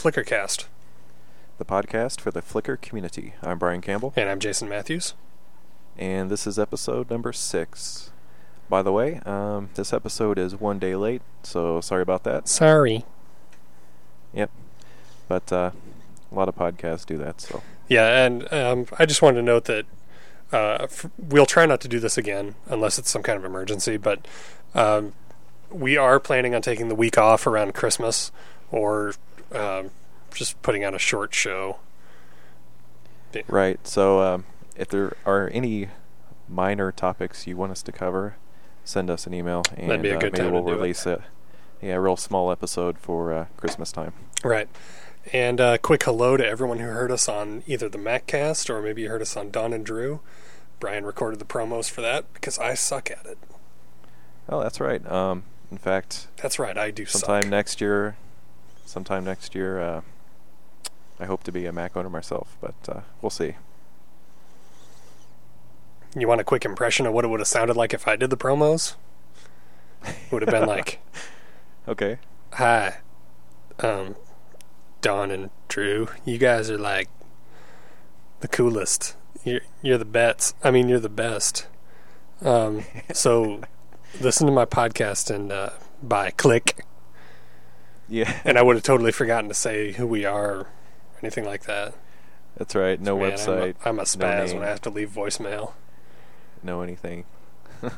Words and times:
Flickrcast. 0.00 0.64
the 1.58 1.64
podcast 1.66 2.20
for 2.22 2.30
the 2.30 2.40
Flickr 2.40 2.80
community. 2.80 3.34
I'm 3.42 3.58
Bryan 3.58 3.82
Campbell, 3.82 4.14
And 4.16 4.30
I'm 4.30 4.40
Jason 4.40 4.66
Matthews. 4.66 5.12
and 5.98 6.30
this 6.30 6.46
is 6.46 6.58
episode 6.58 7.10
number 7.10 7.34
six. 7.34 8.10
By 8.70 8.80
the 8.82 8.92
way, 8.92 9.20
um, 9.26 9.68
this 9.74 9.92
episode 9.92 10.38
is 10.38 10.56
one 10.56 10.78
day 10.78 10.96
late, 10.96 11.20
so 11.42 11.82
sorry 11.82 12.00
about 12.00 12.24
that. 12.24 12.48
Sorry. 12.48 13.04
Yep, 14.32 14.50
but 15.28 15.52
uh, 15.52 15.72
a 16.30 16.34
lot 16.34 16.48
of 16.48 16.56
podcasts 16.56 17.04
do 17.04 17.18
that. 17.18 17.42
So 17.42 17.62
Yeah, 17.88 18.24
and 18.24 18.50
um, 18.52 18.86
I 18.98 19.04
just 19.04 19.20
wanted 19.20 19.36
to 19.38 19.42
note 19.42 19.64
that 19.66 19.84
uh, 20.50 20.78
f- 20.84 21.10
we'll 21.18 21.44
try 21.46 21.66
not 21.66 21.82
to 21.82 21.88
do 21.88 22.00
this 22.00 22.16
again 22.16 22.54
unless 22.70 22.98
it's 22.98 23.10
some 23.10 23.22
kind 23.22 23.36
of 23.36 23.44
emergency, 23.44 23.98
but 23.98 24.26
um, 24.74 25.12
we 25.70 25.98
are 25.98 26.18
planning 26.18 26.54
on 26.54 26.62
taking 26.62 26.88
the 26.88 26.94
week 26.94 27.18
off 27.18 27.46
around 27.46 27.74
Christmas 27.74 28.32
or 28.72 29.12
um, 29.52 29.90
just 30.34 30.60
putting 30.62 30.84
on 30.84 30.94
a 30.94 30.98
short 30.98 31.34
show. 31.34 31.78
right. 33.48 33.84
So 33.86 34.20
um, 34.20 34.44
if 34.76 34.88
there 34.88 35.16
are 35.24 35.50
any 35.52 35.88
minor 36.48 36.92
topics 36.92 37.46
you 37.46 37.56
want 37.56 37.72
us 37.72 37.82
to 37.82 37.92
cover, 37.92 38.36
send 38.84 39.10
us 39.10 39.26
an 39.26 39.34
email, 39.34 39.62
and 39.76 39.90
a 39.90 39.94
uh, 39.94 40.20
maybe 40.20 40.42
we'll 40.42 40.68
it. 40.68 40.72
release 40.72 41.06
it. 41.06 41.20
Yeah, 41.80 41.94
a 41.94 42.00
real 42.00 42.16
small 42.16 42.50
episode 42.50 42.98
for 42.98 43.32
uh, 43.32 43.46
Christmas 43.56 43.90
time. 43.92 44.12
Right. 44.44 44.68
And 45.32 45.60
uh, 45.60 45.78
quick 45.78 46.02
hello 46.04 46.36
to 46.36 46.46
everyone 46.46 46.78
who 46.78 46.86
heard 46.86 47.10
us 47.10 47.28
on 47.28 47.62
either 47.66 47.88
the 47.88 47.98
MacCast 47.98 48.68
or 48.70 48.82
maybe 48.82 49.02
you 49.02 49.08
heard 49.08 49.22
us 49.22 49.36
on 49.36 49.50
Don 49.50 49.72
and 49.72 49.84
Drew. 49.84 50.20
Bryan 50.78 51.04
recorded 51.04 51.38
the 51.38 51.44
promos 51.44 51.90
for 51.90 52.00
that 52.00 52.32
because 52.32 52.58
I 52.58 52.74
suck 52.74 53.10
at 53.10 53.26
it. 53.26 53.38
Oh, 54.48 54.62
that's 54.62 54.80
right. 54.80 55.06
Um, 55.10 55.44
in 55.70 55.78
fact, 55.78 56.26
That's 56.42 56.58
right, 56.58 56.76
I 56.76 56.90
do 56.90 57.06
sometime 57.06 57.42
suck. 57.42 57.50
next 57.50 57.80
year, 57.80 58.16
sometime 58.90 59.24
next 59.24 59.54
year, 59.54 59.80
uh, 59.80 60.00
I 61.18 61.26
hope 61.26 61.44
to 61.44 61.52
be 61.52 61.66
a 61.66 61.72
Mac 61.72 61.96
owner 61.96 62.10
myself, 62.10 62.56
but 62.60 62.74
uh, 62.88 63.00
we'll 63.22 63.30
see. 63.30 63.54
You 66.16 66.26
want 66.26 66.40
a 66.40 66.44
quick 66.44 66.64
impression 66.64 67.06
of 67.06 67.12
what 67.12 67.24
it 67.24 67.28
would 67.28 67.40
have 67.40 67.46
sounded 67.46 67.76
like 67.76 67.94
if 67.94 68.08
I 68.08 68.16
did 68.16 68.30
the 68.30 68.36
promos? 68.36 68.96
It 70.04 70.16
would 70.32 70.42
have 70.42 70.50
been 70.50 70.66
like, 70.66 71.00
Okay. 71.88 72.18
"Hi, 72.54 72.98
um, 73.78 74.16
Don 75.02 75.30
and 75.30 75.50
Drew, 75.68 76.08
you 76.24 76.38
guys 76.38 76.68
are 76.70 76.78
like 76.78 77.08
the 78.40 78.48
coolest. 78.48 79.16
You're 79.44 79.62
you're 79.82 79.98
the 79.98 80.04
best. 80.04 80.56
I 80.64 80.70
mean, 80.70 80.88
you're 80.88 80.98
the 81.00 81.08
best. 81.08 81.66
Um, 82.42 82.84
so 83.12 83.60
listen 84.20 84.46
to 84.46 84.52
my 84.52 84.64
podcast 84.66 85.34
and 85.34 85.52
uh, 85.52 85.70
bye. 86.02 86.30
Click." 86.32 86.84
Yeah, 88.10 88.40
And 88.44 88.58
I 88.58 88.62
would 88.62 88.74
have 88.76 88.82
totally 88.82 89.12
forgotten 89.12 89.48
to 89.48 89.54
say 89.54 89.92
who 89.92 90.06
we 90.06 90.24
are 90.24 90.50
or 90.52 90.66
anything 91.22 91.44
like 91.44 91.62
that. 91.62 91.94
that's 92.56 92.74
right. 92.74 93.00
No 93.00 93.16
Man, 93.16 93.30
website, 93.32 93.76
I'm 93.84 93.98
a, 93.98 94.00
I'm 94.00 94.00
a 94.00 94.02
spaz 94.02 94.46
name. 94.48 94.56
when 94.58 94.66
I 94.66 94.70
have 94.70 94.82
to 94.82 94.90
leave 94.90 95.10
voicemail. 95.10 95.72
no 96.62 96.82
anything. 96.82 97.24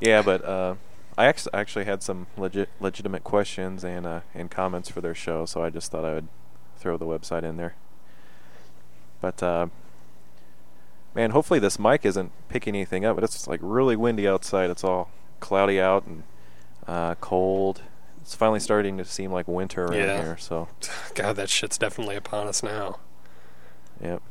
yeah, 0.00 0.22
but 0.22 0.44
uh, 0.44 0.74
I 1.16 1.26
actually 1.26 1.54
actually 1.54 1.84
had 1.84 2.02
some 2.02 2.26
legit 2.36 2.68
legitimate 2.80 3.24
questions 3.24 3.84
and 3.84 4.06
uh, 4.06 4.20
and 4.34 4.50
comments 4.50 4.90
for 4.90 5.00
their 5.00 5.14
show, 5.14 5.46
so 5.46 5.62
I 5.62 5.70
just 5.70 5.90
thought 5.92 6.04
I 6.04 6.14
would 6.14 6.28
throw 6.76 6.96
the 6.96 7.06
website 7.06 7.44
in 7.44 7.56
there. 7.56 7.76
But 9.20 9.42
uh, 9.42 9.68
man, 11.14 11.30
hopefully 11.30 11.60
this 11.60 11.78
mic 11.78 12.04
isn't 12.04 12.32
picking 12.48 12.74
anything 12.74 13.04
up. 13.04 13.16
But 13.16 13.24
it's 13.24 13.46
like 13.46 13.60
really 13.62 13.96
windy 13.96 14.26
outside. 14.28 14.68
It's 14.68 14.84
all 14.84 15.10
cloudy 15.40 15.80
out 15.80 16.06
and 16.06 16.24
uh, 16.86 17.14
cold. 17.16 17.82
It's 18.20 18.34
finally 18.34 18.60
starting 18.60 18.96
to 18.98 19.04
seem 19.04 19.30
like 19.32 19.46
winter 19.46 19.84
around 19.84 19.94
Yeah. 19.98 20.22
here. 20.22 20.36
So, 20.38 20.68
God, 21.14 21.36
that 21.36 21.50
shit's 21.50 21.76
definitely 21.78 22.16
upon 22.16 22.46
us 22.48 22.62
now. 22.62 22.98
yep. 24.02 24.22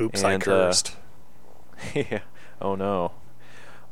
Oops, 0.00 0.22
I 0.22 0.32
And, 0.34 0.42
uh, 0.42 0.46
cursed. 0.46 0.96
yeah. 1.94 2.20
Oh 2.60 2.74
no. 2.76 3.12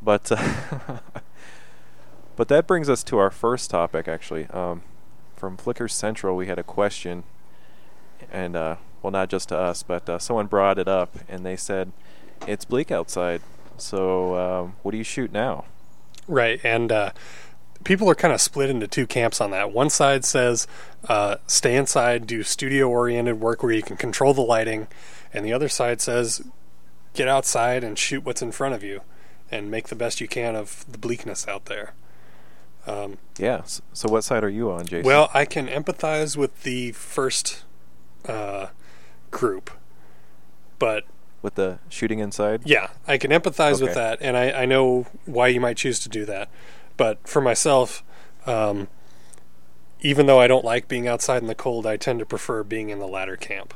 But 0.02 0.30
uh, 0.32 0.98
but 2.36 2.48
that 2.48 2.66
brings 2.66 2.88
us 2.88 3.02
to 3.04 3.18
our 3.18 3.30
first 3.30 3.70
topic 3.70 4.08
actually. 4.08 4.46
Um, 4.48 4.82
from 5.36 5.56
Flickr 5.56 5.90
Central, 5.90 6.36
we 6.36 6.46
had 6.46 6.58
a 6.58 6.62
question, 6.62 7.24
and 8.30 8.54
uh, 8.56 8.76
well, 9.02 9.10
not 9.10 9.28
just 9.30 9.48
to 9.50 9.56
us, 9.58 9.82
but 9.82 10.08
uh, 10.08 10.18
someone 10.18 10.46
brought 10.46 10.78
it 10.78 10.86
up, 10.88 11.16
and 11.28 11.44
they 11.44 11.56
said 11.56 11.92
it's 12.46 12.64
bleak 12.64 12.90
outside. 12.90 13.40
So 13.78 14.36
um, 14.36 14.76
what 14.82 14.92
do 14.92 14.98
you 14.98 15.04
shoot 15.04 15.32
now? 15.32 15.64
Right, 16.28 16.60
and 16.62 16.92
uh, 16.92 17.10
people 17.84 18.08
are 18.10 18.14
kind 18.14 18.32
of 18.34 18.40
split 18.40 18.70
into 18.70 18.86
two 18.86 19.06
camps 19.06 19.40
on 19.40 19.50
that. 19.50 19.72
One 19.72 19.90
side 19.90 20.24
says 20.24 20.66
uh, 21.08 21.36
stay 21.46 21.76
inside, 21.76 22.26
do 22.26 22.42
studio 22.42 22.88
oriented 22.88 23.40
work 23.40 23.62
where 23.62 23.72
you 23.72 23.82
can 23.82 23.96
control 23.96 24.34
the 24.34 24.42
lighting, 24.42 24.88
and 25.32 25.44
the 25.44 25.52
other 25.52 25.68
side 25.68 26.00
says 26.00 26.42
get 27.14 27.28
outside 27.28 27.82
and 27.82 27.98
shoot 27.98 28.24
what's 28.24 28.42
in 28.42 28.52
front 28.52 28.74
of 28.74 28.84
you 28.84 29.00
and 29.50 29.70
make 29.70 29.88
the 29.88 29.96
best 29.96 30.20
you 30.20 30.28
can 30.28 30.54
of 30.54 30.84
the 30.90 30.98
bleakness 30.98 31.48
out 31.48 31.64
there. 31.66 31.92
Um, 32.86 33.18
Yeah. 33.38 33.62
So 33.64 34.08
what 34.08 34.24
side 34.24 34.44
are 34.44 34.48
you 34.48 34.70
on, 34.70 34.86
Jason? 34.86 35.06
well, 35.06 35.30
I 35.34 35.44
can 35.44 35.66
empathize 35.66 36.36
with 36.36 36.62
the 36.62 36.92
first 36.92 37.64
uh, 38.26 38.68
group, 39.30 39.70
but 40.78 41.04
with 41.42 41.54
the 41.54 41.78
shooting 41.88 42.18
inside. 42.18 42.62
Yeah, 42.64 42.88
I 43.06 43.18
can 43.18 43.30
empathize 43.30 43.80
with 43.80 43.94
that, 43.94 44.18
and 44.20 44.36
I, 44.36 44.50
I 44.50 44.66
know 44.66 45.06
why 45.24 45.48
you 45.48 45.60
might 45.60 45.76
choose 45.76 45.98
to 46.00 46.08
do 46.08 46.24
that. 46.26 46.50
But 46.96 47.26
for 47.26 47.40
myself, 47.40 48.02
um, 48.46 48.88
even 50.00 50.26
though 50.26 50.40
I 50.40 50.46
don't 50.46 50.64
like 50.64 50.88
being 50.88 51.06
outside 51.08 51.42
in 51.42 51.48
the 51.48 51.54
cold, 51.54 51.86
I 51.86 51.96
tend 51.96 52.18
to 52.20 52.26
prefer 52.26 52.62
being 52.62 52.90
in 52.90 52.98
the 52.98 53.08
latter 53.08 53.36
camp. 53.36 53.74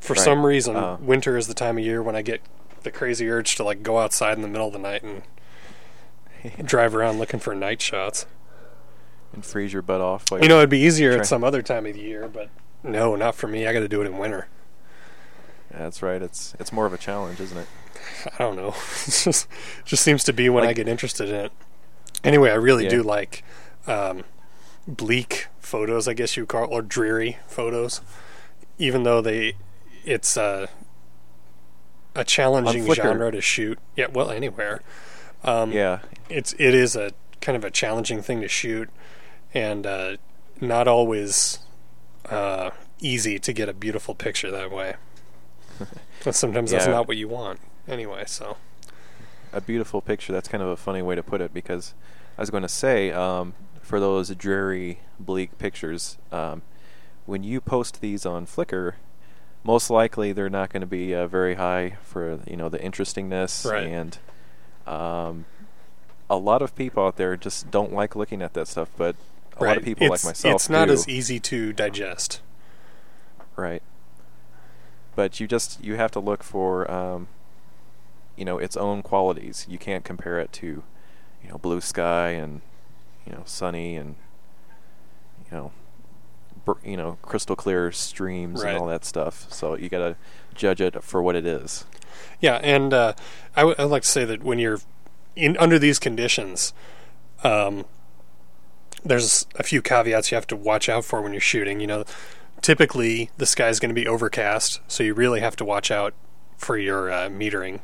For 0.00 0.12
Right. 0.14 0.22
some 0.22 0.44
reason, 0.44 0.76
Uh. 0.76 0.96
winter 1.00 1.36
is 1.36 1.46
the 1.46 1.54
time 1.54 1.78
of 1.78 1.84
year 1.84 2.02
when 2.02 2.14
I 2.16 2.22
get 2.22 2.40
the 2.82 2.90
crazy 2.90 3.28
urge 3.30 3.56
to 3.56 3.64
like 3.64 3.82
go 3.82 3.98
outside 3.98 4.36
in 4.36 4.42
the 4.42 4.48
middle 4.48 4.66
of 4.66 4.72
the 4.74 4.78
night 4.78 5.02
and 5.02 5.22
drive 6.66 6.94
around 6.94 7.18
looking 7.18 7.40
for 7.40 7.54
night 7.54 7.80
shots. 7.80 8.26
and 9.32 9.44
freeze 9.44 9.72
your 9.72 9.82
butt 9.82 10.00
off. 10.00 10.24
You 10.30 10.46
know, 10.46 10.58
it'd 10.58 10.70
be 10.70 10.78
easier 10.78 11.10
Try- 11.12 11.20
at 11.20 11.26
some 11.26 11.42
other 11.42 11.60
time 11.60 11.86
of 11.86 11.94
the 11.94 12.00
year, 12.00 12.28
but 12.28 12.50
no, 12.84 13.16
not 13.16 13.34
for 13.34 13.48
me. 13.48 13.66
I 13.66 13.72
got 13.72 13.80
to 13.80 13.88
do 13.88 14.00
it 14.00 14.06
in 14.06 14.16
winter. 14.18 14.46
That's 15.72 16.02
right. 16.02 16.22
It's 16.22 16.54
it's 16.60 16.70
more 16.72 16.86
of 16.86 16.92
a 16.92 16.98
challenge, 16.98 17.40
isn't 17.40 17.58
it? 17.58 17.66
I 18.26 18.38
don't 18.38 18.56
know. 18.56 18.74
It's 19.06 19.24
just 19.24 19.48
just 19.84 20.02
seems 20.02 20.24
to 20.24 20.32
be 20.32 20.48
when 20.48 20.64
I 20.66 20.72
get 20.72 20.88
interested 20.88 21.28
in 21.28 21.34
it. 21.36 21.52
Anyway, 22.22 22.50
I 22.50 22.54
really 22.54 22.84
Yeah. 22.84 22.90
do 22.90 23.02
like 23.02 23.44
um, 23.86 24.24
bleak 24.88 25.48
photos, 25.60 26.08
I 26.08 26.14
guess 26.14 26.36
you 26.36 26.46
call 26.46 26.64
it, 26.64 26.70
or 26.70 26.82
dreary 26.82 27.38
photos, 27.46 28.00
even 28.78 29.02
though 29.02 29.20
they 29.20 29.56
it's 30.04 30.36
uh, 30.36 30.66
a 32.14 32.24
challenging 32.24 32.90
genre 32.92 33.30
to 33.32 33.40
shoot. 33.40 33.78
Yeah, 33.96 34.06
well, 34.12 34.30
anywhere. 34.30 34.80
Um, 35.42 35.72
Yeah. 35.72 35.98
it's 36.28 36.54
it 36.54 36.74
is 36.74 36.96
a 36.96 37.12
kind 37.40 37.56
of 37.56 37.64
a 37.64 37.70
challenging 37.70 38.22
thing 38.22 38.40
to 38.40 38.48
shoot, 38.48 38.88
and 39.52 39.86
uh, 39.86 40.16
not 40.60 40.88
always 40.88 41.58
uh, 42.30 42.70
easy 43.00 43.38
to 43.38 43.52
get 43.52 43.68
a 43.68 43.74
beautiful 43.74 44.14
picture 44.14 44.50
that 44.50 44.70
way. 44.70 44.94
But 46.24 46.34
sometimes 46.34 46.70
that's 46.70 46.86
not 46.86 47.06
what 47.06 47.18
you 47.18 47.28
want. 47.28 47.60
Anyway, 47.88 48.24
so 48.26 48.56
a 49.52 49.60
beautiful 49.60 50.00
picture. 50.00 50.32
That's 50.32 50.48
kind 50.48 50.62
of 50.62 50.68
a 50.68 50.76
funny 50.76 51.02
way 51.02 51.14
to 51.14 51.22
put 51.22 51.40
it 51.40 51.52
because 51.54 51.94
I 52.36 52.42
was 52.42 52.50
going 52.50 52.62
to 52.62 52.68
say 52.68 53.12
um, 53.12 53.54
for 53.82 54.00
those 54.00 54.30
dreary, 54.34 55.00
bleak 55.20 55.58
pictures, 55.58 56.16
um, 56.32 56.62
when 57.26 57.42
you 57.42 57.60
post 57.60 58.00
these 58.00 58.26
on 58.26 58.46
Flickr, 58.46 58.94
most 59.62 59.90
likely 59.90 60.32
they're 60.32 60.50
not 60.50 60.70
going 60.70 60.80
to 60.82 60.86
be 60.86 61.14
uh, 61.14 61.26
very 61.26 61.54
high 61.54 61.96
for 62.02 62.40
you 62.46 62.56
know 62.56 62.68
the 62.68 62.82
interestingness 62.82 63.64
Right. 63.64 63.86
and 63.86 64.18
um, 64.86 65.46
a 66.28 66.36
lot 66.36 66.60
of 66.62 66.74
people 66.74 67.06
out 67.06 67.16
there 67.16 67.36
just 67.36 67.70
don't 67.70 67.92
like 67.92 68.14
looking 68.16 68.42
at 68.42 68.52
that 68.54 68.68
stuff. 68.68 68.88
But 68.96 69.16
a 69.56 69.64
lot 69.64 69.76
of 69.76 69.84
people 69.84 70.12
it's, 70.12 70.24
like 70.24 70.30
myself 70.30 70.54
It's 70.56 70.68
not 70.68 70.88
do. 70.88 70.92
as 70.94 71.08
easy 71.08 71.38
to 71.40 71.72
digest. 71.72 72.40
Right. 73.56 73.82
But 75.14 75.38
you 75.38 75.46
just 75.46 75.82
you 75.82 75.94
have 75.96 76.10
to 76.12 76.20
look 76.20 76.42
for 76.42 76.90
um, 76.90 77.28
you 78.36 78.44
know 78.44 78.58
its 78.58 78.76
own 78.76 79.02
qualities. 79.02 79.66
You 79.68 79.78
can't 79.78 80.04
compare 80.04 80.38
it 80.40 80.52
to 80.54 80.82
you 81.42 81.48
know 81.50 81.58
blue 81.58 81.80
sky 81.80 82.30
and 82.30 82.60
you 83.26 83.32
know 83.32 83.42
sunny 83.44 83.96
and 83.96 84.16
you 85.50 85.56
know 85.56 85.72
br- 86.64 86.72
you 86.84 86.96
know 86.96 87.18
crystal 87.22 87.56
clear 87.56 87.92
streams 87.92 88.62
Right. 88.62 88.70
and 88.72 88.78
all 88.80 88.86
that 88.88 89.04
stuff. 89.04 89.46
So 89.52 89.76
you 89.76 89.88
got 89.88 89.98
to 89.98 90.16
judge 90.54 90.80
it 90.80 91.02
for 91.02 91.22
what 91.22 91.36
it 91.36 91.46
is. 91.46 91.84
Yeah, 92.40 92.56
and 92.62 92.92
uh, 92.94 93.12
I 93.56 93.60
w- 93.62 93.76
I'd 93.78 93.84
like 93.84 94.02
to 94.02 94.08
say 94.08 94.24
that 94.24 94.42
when 94.42 94.58
you're 94.58 94.80
in 95.36 95.56
under 95.58 95.78
these 95.78 95.98
conditions, 95.98 96.72
um, 97.42 97.84
there's 99.04 99.46
a 99.56 99.62
few 99.62 99.82
caveats 99.82 100.30
you 100.30 100.36
have 100.36 100.46
to 100.48 100.56
watch 100.56 100.88
out 100.88 101.04
for 101.04 101.20
when 101.20 101.32
you're 101.32 101.40
shooting. 101.40 101.80
You 101.80 101.86
know, 101.86 102.04
typically 102.62 103.30
the 103.36 103.46
sky's 103.46 103.80
going 103.80 103.90
to 103.90 103.94
be 104.00 104.06
overcast, 104.06 104.80
so 104.88 105.02
you 105.02 105.12
really 105.14 105.40
have 105.40 105.56
to 105.56 105.64
watch 105.64 105.90
out 105.90 106.14
for 106.56 106.78
your 106.78 107.10
uh, 107.10 107.28
metering, 107.28 107.80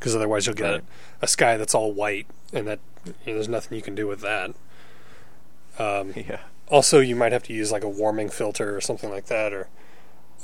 because 0.00 0.16
otherwise 0.16 0.46
you'll 0.46 0.56
get 0.56 0.70
Right. 0.70 0.84
a 1.22 1.28
sky 1.28 1.56
that's 1.56 1.74
all 1.74 1.92
white, 1.92 2.26
and 2.52 2.66
that 2.66 2.80
you 3.06 3.12
know, 3.26 3.34
there's 3.34 3.48
nothing 3.48 3.76
you 3.76 3.82
can 3.82 3.94
do 3.94 4.06
with 4.08 4.20
that. 4.22 4.50
Um, 5.78 6.12
Yeah. 6.16 6.40
also, 6.68 6.98
you 7.00 7.14
might 7.14 7.30
have 7.32 7.42
to 7.44 7.52
use 7.52 7.70
like 7.70 7.84
a 7.84 7.88
warming 7.88 8.28
filter 8.30 8.76
or 8.76 8.80
something 8.80 9.10
like 9.10 9.26
that, 9.26 9.52
or 9.52 9.68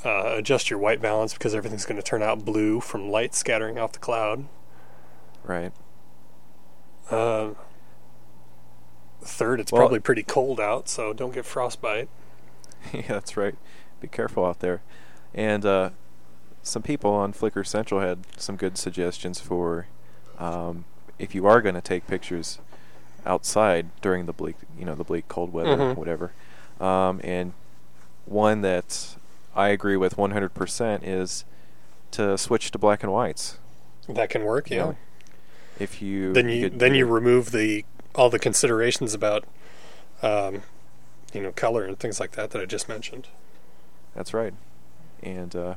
uh, 0.05 0.35
adjust 0.35 0.69
your 0.69 0.79
white 0.79 1.01
balance 1.01 1.33
because 1.33 1.53
everything's 1.55 1.85
going 1.85 1.97
to 1.99 2.03
turn 2.07 2.21
out 2.23 2.45
blue 2.45 2.79
from 2.79 3.09
light 3.09 3.33
scattering 3.35 3.77
off 3.79 3.91
the 3.93 3.99
cloud. 3.99 4.45
Right. 5.43 5.73
Uh, 7.09 7.49
third, 9.21 9.59
it's 9.59 9.71
Well- 9.71 9.81
probably 9.81 9.99
pretty 9.99 10.23
cold 10.23 10.59
out, 10.59 10.87
so 10.89 11.13
don't 11.13 11.33
get 11.33 11.45
frostbite. 11.45 12.09
yeah, 12.93 13.01
that's 13.07 13.35
right. 13.37 13.55
Be 13.99 14.07
careful 14.07 14.45
out 14.45 14.59
there. 14.59 14.81
And 15.33 15.65
uh, 15.65 15.89
some 16.67 16.81
people 16.81 17.11
on 17.11 17.33
Flickr 17.33 17.65
Central 17.65 18.01
had 18.01 18.19
some 18.37 18.55
good 18.55 18.77
suggestions 18.77 19.39
for 19.39 19.87
um, 20.37 20.85
if 21.17 21.33
you 21.33 21.45
are 21.47 21.61
going 21.61 21.75
to 21.75 21.81
take 21.81 22.05
pictures 22.07 22.59
outside 23.25 23.87
during 24.01 24.25
the 24.25 24.33
bleak, 24.33 24.55
you 24.77 24.85
know, 24.85 24.93
the 24.95 25.03
bleak 25.03 25.27
cold 25.27 25.51
weather, 25.51 25.75
Mhm. 25.77 25.95
whatever. 25.95 26.31
Um, 26.79 27.19
and 27.23 27.53
one 28.25 28.61
that 28.61 29.15
I 29.55 29.69
agree 29.69 29.97
with 29.97 30.17
100% 30.17 31.03
is 31.03 31.43
to 32.11 32.37
switch 32.37 32.69
to 32.71 32.77
black 32.77 33.01
and 33.03 33.11
whites. 33.11 33.57
That 34.07 34.29
can 34.29 34.43
work, 34.43 34.69
You 34.69 34.75
yeah. 34.77 34.83
know, 34.83 34.97
if 35.79 36.01
you 36.01 36.33
then 36.33 36.49
you 36.49 36.69
then 36.69 36.93
you 36.95 37.05
remove 37.05 37.51
the 37.51 37.83
all 38.15 38.29
the 38.29 38.39
considerations 38.39 39.13
about 39.13 39.43
um, 40.21 40.63
you 41.33 41.41
know 41.41 41.51
color 41.51 41.83
and 41.83 41.99
things 41.99 42.19
like 42.19 42.31
that 42.31 42.51
that 42.51 42.61
I 42.61 42.65
just 42.65 42.87
mentioned. 42.87 43.27
That's 44.15 44.33
right. 44.33 44.53
And 45.21 45.55
uh, 45.55 45.75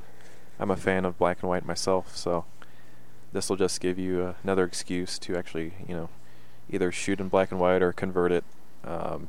I'm 0.61 0.71
a 0.71 0.77
fan 0.77 1.07
of 1.07 1.17
black 1.17 1.41
and 1.41 1.49
white 1.49 1.65
myself, 1.65 2.15
so 2.15 2.45
this 3.33 3.49
will 3.49 3.57
just 3.57 3.81
give 3.81 3.99
you 3.99 4.35
another 4.45 4.65
excuse 4.65 5.19
to 5.21 5.35
actually, 5.35 5.73
you 5.89 5.95
know, 5.95 6.11
either 6.69 6.93
shoot 6.93 7.19
in 7.19 7.29
black 7.29 7.51
and 7.51 7.59
white 7.59 7.81
or 7.81 7.95
convert 7.95 8.31
it, 8.31 8.45
um, 8.85 9.29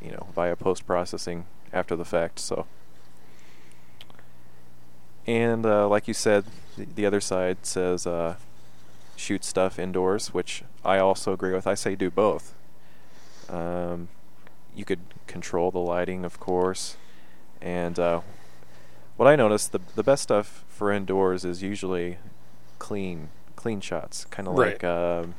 you 0.00 0.10
know, 0.10 0.28
via 0.34 0.56
post 0.56 0.86
processing 0.86 1.44
after 1.70 1.94
the 1.94 2.04
fact. 2.04 2.38
So, 2.38 2.66
and 5.26 5.66
uh, 5.66 5.86
like 5.86 6.08
you 6.08 6.14
said, 6.14 6.46
the, 6.78 6.86
the 6.86 7.04
other 7.04 7.20
side 7.20 7.66
says 7.66 8.06
uh, 8.06 8.36
shoot 9.16 9.44
stuff 9.44 9.78
indoors, 9.78 10.32
which 10.32 10.64
I 10.82 10.96
also 10.96 11.34
agree 11.34 11.52
with. 11.52 11.66
I 11.66 11.74
say 11.74 11.94
do 11.94 12.10
both. 12.10 12.54
Um, 13.50 14.08
you 14.74 14.86
could 14.86 15.00
control 15.26 15.70
the 15.70 15.78
lighting, 15.78 16.24
of 16.24 16.40
course, 16.40 16.96
and 17.60 17.98
uh, 17.98 18.22
what 19.16 19.28
I 19.28 19.36
noticed 19.36 19.72
the 19.72 19.80
the 19.94 20.02
best 20.02 20.22
stuff 20.22 20.64
for 20.68 20.90
indoors 20.92 21.44
is 21.44 21.62
usually 21.62 22.18
clean 22.78 23.28
clean 23.56 23.80
shots, 23.80 24.24
kind 24.26 24.48
of 24.48 24.54
Right. 24.54 24.72
like 24.72 24.84
um, 24.84 25.34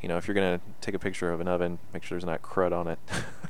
you 0.00 0.08
know 0.08 0.16
if 0.16 0.26
you're 0.28 0.34
gonna 0.34 0.60
take 0.80 0.94
a 0.94 0.98
picture 0.98 1.32
of 1.32 1.40
an 1.40 1.48
oven, 1.48 1.78
make 1.92 2.02
sure 2.02 2.16
there's 2.16 2.24
not 2.26 2.42
crud 2.42 2.72
on 2.72 2.88
it. 2.88 2.98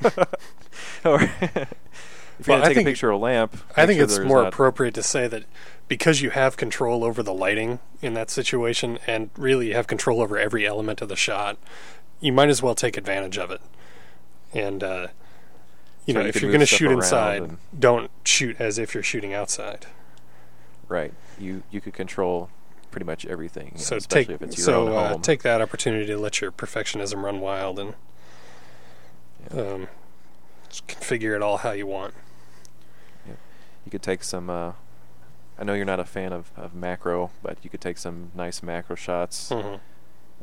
or 1.05 1.21
if 1.41 2.47
you're 2.47 2.57
Well, 2.57 2.59
gonna 2.63 2.75
take 2.75 2.79
a 2.79 2.85
picture 2.85 3.11
of 3.11 3.17
a 3.17 3.23
lamp, 3.23 3.57
I 3.77 3.87
think 3.87 3.99
sure 3.99 4.05
it's 4.05 4.19
more 4.19 4.43
appropriate 4.45 4.95
to 4.95 5.03
say 5.03 5.27
that 5.29 5.45
because 5.89 6.21
you 6.21 6.31
have 6.31 6.57
control 6.57 7.05
over 7.05 7.23
the 7.23 7.33
lighting 7.33 7.79
in 8.03 8.15
that 8.15 8.31
situation, 8.31 8.99
and 9.07 9.31
really 9.37 9.69
you 9.69 9.75
have 9.75 9.87
control 9.87 10.21
over 10.21 10.37
every 10.37 10.67
element 10.67 11.01
of 11.01 11.09
the 11.09 11.17
shot, 11.17 11.57
you 12.21 12.33
might 12.33 12.49
as 12.49 12.63
well 12.63 12.75
take 12.75 12.97
advantage 12.97 13.39
of 13.39 13.51
it. 13.51 13.61
And 14.53 14.83
uh, 14.83 15.07
you 16.07 16.15
know, 16.15 16.21
if 16.21 16.41
you're 16.41 16.51
going 16.51 16.61
to 16.61 16.67
shoot 16.67 16.91
inside, 16.91 17.57
don't 17.79 18.11
shoot 18.25 18.57
as 18.61 18.79
if 18.79 18.95
you're 18.95 19.03
shooting 19.03 19.35
outside. 19.35 19.87
right. 20.89 21.13
You 21.39 21.63
you 21.71 21.81
could 21.83 21.93
control 21.93 22.49
pretty 22.91 23.05
much 23.05 23.27
everything. 23.27 23.67
you 23.67 23.73
know, 23.73 23.79
so 23.85 23.99
take 23.99 24.31
if 24.31 24.41
it's 24.41 24.57
your 24.57 24.65
so 24.65 24.97
uh, 24.97 25.19
take 25.19 25.43
that 25.43 25.61
opportunity 25.61 26.07
to 26.07 26.17
let 26.17 26.41
your 26.41 26.51
perfectionism 26.51 27.23
run 27.23 27.41
wild 27.41 27.79
and 27.79 27.95
Yeah. 29.55 29.61
um, 29.61 29.89
configure 30.89 31.35
it 31.37 31.43
all 31.43 31.59
how 31.59 31.73
you 31.73 31.87
want. 31.87 32.15
You 33.85 33.91
could 33.91 34.03
take 34.03 34.25
some. 34.25 34.49
Uh, 34.51 34.73
I 35.59 35.65
know 35.65 35.75
you're 35.75 35.85
not 35.85 36.01
a 36.01 36.05
fan 36.05 36.33
of, 36.33 36.51
of 36.57 36.75
macro, 36.75 37.31
but 37.43 37.57
you 37.63 37.71
could 37.71 37.81
take 37.81 37.99
some 37.99 38.31
nice 38.35 38.63
macro 38.63 38.97
shots 38.97 39.51
Mhm. 39.51 39.81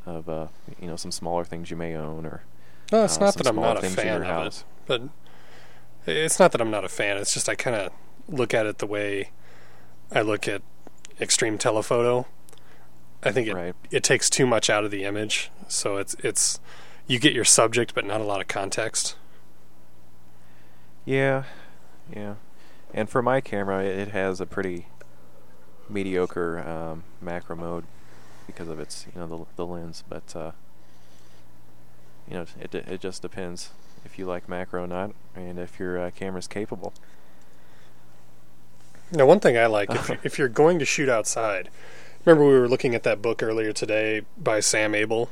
of 0.06 0.30
uh, 0.30 0.48
you 0.80 0.88
know 0.88 0.95
some 0.95 1.12
smaller 1.12 1.44
things 1.44 1.69
you 1.71 1.75
may 1.77 1.95
own, 1.95 2.25
or 2.25 2.44
No, 2.92 3.04
it's 3.04 3.18
uh, 3.18 3.25
not 3.25 3.33
that 3.36 3.48
I'm 3.48 3.56
not 3.56 3.83
a 3.83 3.89
fan 3.89 4.21
of 4.21 4.27
house. 4.27 4.60
it, 4.60 4.65
but 4.86 5.01
it's 6.05 6.39
not 6.39 6.51
that 6.51 6.61
I'm 6.61 6.71
not 6.71 6.83
a 6.85 6.89
fan. 6.89 7.17
It's 7.17 7.33
just 7.33 7.47
I 7.50 7.55
kind 7.55 7.75
of 7.75 7.91
look 8.27 8.53
at 8.53 8.65
it 8.65 8.77
the 8.79 8.88
way 8.88 9.29
I 10.11 10.21
look 10.21 10.47
at 10.47 10.61
extreme 11.19 11.57
telephoto. 11.57 12.27
I 13.23 13.31
think 13.31 13.47
it 13.47 13.53
Right. 13.55 13.75
it 13.91 14.03
takes 14.03 14.29
too 14.29 14.45
much 14.45 14.69
out 14.69 14.83
of 14.83 14.91
the 14.91 15.03
image, 15.03 15.50
so 15.67 15.97
it's 15.97 16.13
it's 16.15 16.59
you 17.07 17.19
get 17.19 17.33
your 17.33 17.45
subject 17.45 17.94
but 17.95 18.05
not 18.05 18.21
a 18.21 18.25
lot 18.25 18.41
of 18.41 18.47
context. 18.47 19.15
Yeah, 21.05 21.44
yeah. 22.13 22.35
And 22.94 23.09
for 23.09 23.21
my 23.21 23.41
camera, 23.41 23.83
it 23.83 24.09
has 24.09 24.39
a 24.39 24.45
pretty 24.45 24.88
mediocre 25.89 26.59
um, 26.59 27.03
macro 27.21 27.55
mode 27.55 27.85
because 28.47 28.67
of 28.67 28.79
its 28.79 29.05
you 29.13 29.19
know 29.19 29.27
the 29.27 29.45
the 29.55 29.65
lens, 29.65 30.03
but 30.07 30.35
uh, 30.35 30.51
you 32.27 32.35
know 32.35 32.45
it 32.59 32.73
it 32.75 33.00
just 33.01 33.21
depends 33.21 33.71
if 34.05 34.19
you 34.19 34.25
like 34.25 34.47
macro 34.50 34.83
or 34.83 34.88
not, 34.88 35.11
and 35.35 35.59
if 35.59 35.79
your 35.79 36.00
uh, 36.00 36.11
camera's 36.11 36.47
capable. 36.47 36.94
Now, 39.11 39.25
one 39.25 39.39
thing 39.39 39.57
I 39.57 39.67
like 39.67 39.91
if 39.91 40.09
you, 40.09 40.17
if 40.23 40.39
you're 40.39 40.50
going 40.50 40.79
to 40.79 40.85
shoot 40.85 41.09
outside, 41.09 41.69
remember 42.25 42.45
we 42.45 42.57
were 42.57 42.67
looking 42.67 42.95
at 42.95 43.03
that 43.03 43.21
book 43.21 43.44
earlier 43.44 43.71
today 43.71 44.21
by 44.38 44.59
Sam 44.59 44.95
Abell, 44.95 45.29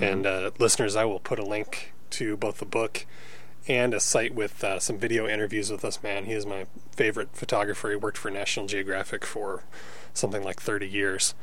and 0.00 0.26
uh, 0.26 0.50
listeners, 0.58 0.96
I 0.96 1.04
will 1.04 1.20
put 1.20 1.38
a 1.38 1.44
link 1.44 1.92
to 2.10 2.36
both 2.36 2.58
the 2.58 2.64
book 2.64 3.06
and 3.68 3.94
a 3.94 4.00
site 4.00 4.34
with 4.34 4.64
uh, 4.64 4.80
some 4.80 4.98
video 4.98 5.28
interviews 5.28 5.70
with 5.70 5.82
this 5.82 6.02
man. 6.02 6.24
He 6.24 6.32
is 6.32 6.44
my 6.46 6.66
favorite 6.90 7.28
photographer. 7.34 7.90
He 7.90 7.96
worked 7.96 8.18
for 8.18 8.30
National 8.30 8.66
Geographic 8.66 9.24
for 9.24 9.62
something 10.14 10.42
like 10.42 10.60
30 10.60 10.88
years. 10.88 11.34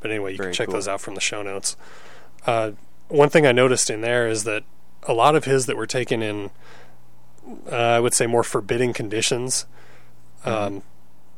But 0.00 0.10
anyway, 0.10 0.32
you 0.32 0.38
Very 0.38 0.48
can 0.48 0.54
check 0.54 0.66
cool. 0.66 0.74
those 0.74 0.88
out 0.88 1.00
from 1.00 1.14
the 1.14 1.20
show 1.20 1.42
notes. 1.42 1.76
Uh, 2.46 2.72
one 3.08 3.28
thing 3.28 3.46
I 3.46 3.52
noticed 3.52 3.90
in 3.90 4.00
there 4.00 4.28
is 4.28 4.44
that 4.44 4.64
a 5.04 5.12
lot 5.12 5.34
of 5.34 5.44
his 5.44 5.66
that 5.66 5.76
were 5.76 5.86
taken 5.86 6.22
in, 6.22 6.50
uh, 7.70 7.74
I 7.74 8.00
would 8.00 8.14
say, 8.14 8.26
more 8.26 8.42
forbidding 8.44 8.92
conditions. 8.92 9.66
Um, 10.44 10.82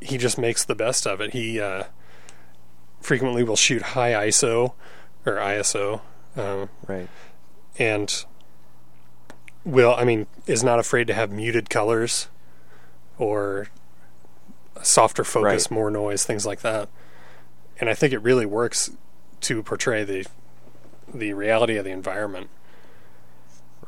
he 0.00 0.18
just 0.18 0.38
makes 0.38 0.64
the 0.64 0.74
best 0.74 1.06
of 1.06 1.20
it. 1.20 1.32
He 1.32 1.60
uh, 1.60 1.84
frequently 3.00 3.42
will 3.44 3.56
shoot 3.56 3.82
high 3.82 4.12
ISO 4.28 4.74
or 5.26 5.34
ISO, 5.34 6.00
um, 6.36 6.68
Right. 6.86 7.08
and 7.78 8.24
will 9.64 9.94
I 9.94 10.04
mean 10.04 10.26
is 10.46 10.64
not 10.64 10.78
afraid 10.78 11.06
to 11.08 11.14
have 11.14 11.30
muted 11.30 11.68
colors 11.68 12.28
or 13.18 13.68
softer 14.82 15.24
focus, 15.24 15.70
Right. 15.70 15.70
more 15.70 15.90
noise, 15.90 16.24
things 16.24 16.46
like 16.46 16.60
that. 16.62 16.88
And 17.78 17.90
I 17.90 17.94
think 17.94 18.12
it 18.14 18.18
really 18.22 18.46
works 18.46 18.90
to 19.42 19.62
portray 19.62 20.04
the 20.04 20.26
the 21.12 21.32
reality 21.34 21.76
of 21.76 21.84
the 21.84 21.90
environment. 21.90 22.48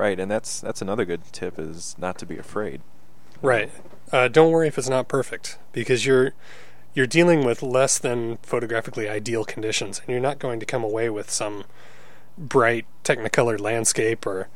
Right, 0.02 0.18
and 0.18 0.28
that's 0.28 0.60
that's 0.60 0.82
another 0.82 1.04
good 1.04 1.22
tip 1.30 1.60
is 1.60 1.94
not 1.96 2.18
to 2.18 2.26
be 2.26 2.36
afraid. 2.36 2.80
Right. 3.40 3.70
Uh, 4.10 4.26
don't 4.26 4.50
worry 4.50 4.66
if 4.66 4.76
it's 4.76 4.88
not 4.88 5.06
perfect 5.06 5.58
because 5.70 6.04
you're 6.04 6.32
you're 6.92 7.06
dealing 7.06 7.44
with 7.44 7.62
less 7.62 8.00
than 8.00 8.38
photographically 8.38 9.08
ideal 9.08 9.44
conditions, 9.44 10.00
and 10.00 10.08
you're 10.08 10.18
not 10.18 10.40
going 10.40 10.58
to 10.58 10.66
come 10.66 10.82
away 10.82 11.08
with 11.08 11.30
some 11.30 11.62
bright 12.36 12.84
Technicolor 13.04 13.60
landscape 13.60 14.26
or 14.26 14.48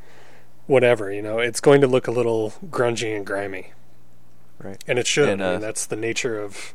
whatever. 0.67 1.13
You 1.13 1.23
know, 1.23 1.39
it's 1.39 1.61
going 1.61 1.81
to 1.81 1.87
look 1.87 2.09
a 2.09 2.11
little 2.11 2.55
grungy 2.69 3.17
and 3.17 3.25
grimy, 3.25 3.73
Right. 4.59 4.83
and 4.89 4.99
it 4.99 5.07
should. 5.07 5.29
And, 5.29 5.41
I 5.41 5.47
uh, 5.47 5.53
mean, 5.53 5.61
that's 5.61 5.87
the 5.87 5.95
nature 5.95 6.41
of 6.41 6.75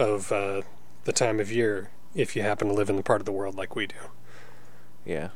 of 0.00 0.32
uh, 0.32 0.62
the 1.04 1.12
time 1.12 1.38
of 1.38 1.52
year. 1.52 1.90
If 2.12 2.34
you 2.34 2.42
happen 2.42 2.66
to 2.66 2.74
live 2.74 2.90
in 2.90 2.96
the 2.96 3.04
part 3.04 3.20
of 3.20 3.24
the 3.24 3.30
world 3.30 3.54
like 3.54 3.76
we 3.76 3.86
do, 3.86 4.10
Yeah, 5.04 5.28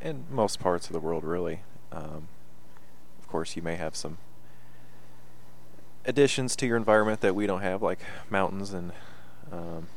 in 0.00 0.24
most 0.30 0.58
parts 0.58 0.86
of 0.86 0.94
the 0.94 1.00
world, 1.00 1.22
really. 1.22 1.60
Um, 1.92 2.28
of 3.18 3.28
course, 3.28 3.56
you 3.56 3.62
may 3.62 3.76
have 3.76 3.96
some 3.96 4.18
additions 6.04 6.56
to 6.56 6.66
your 6.66 6.76
environment 6.76 7.20
that 7.20 7.34
we 7.34 7.46
don't 7.46 7.60
have, 7.60 7.82
like 7.82 8.00
mountains 8.30 8.72
and 8.72 8.92
um, 9.52 9.88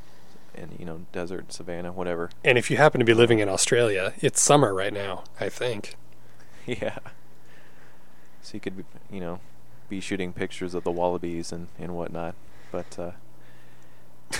and 0.53 0.75
you 0.77 0.85
know 0.85 1.05
desert, 1.11 1.51
savanna, 1.53 1.91
whatever. 1.91 2.29
and 2.43 2.57
if 2.57 2.69
you 2.69 2.77
happen 2.77 2.99
to 2.99 3.05
be 3.05 3.13
living 3.13 3.39
in 3.39 3.49
Australia, 3.49 4.13
it's 4.19 4.41
summer 4.41 4.73
right 4.73 4.93
now. 4.93 5.23
I 5.39 5.49
think. 5.49 5.95
yeah. 6.65 6.97
So 8.41 8.55
you 8.55 8.59
could, 8.59 8.75
be, 8.77 8.83
you 9.11 9.19
know, 9.19 9.39
be 9.87 9.99
shooting 9.99 10.33
pictures 10.33 10.73
of 10.73 10.83
the 10.83 10.91
wallabies 10.91 11.51
and 11.51 11.67
and 11.79 11.95
whatnot. 11.95 12.35
But 12.71 12.99
uh, 12.99 13.11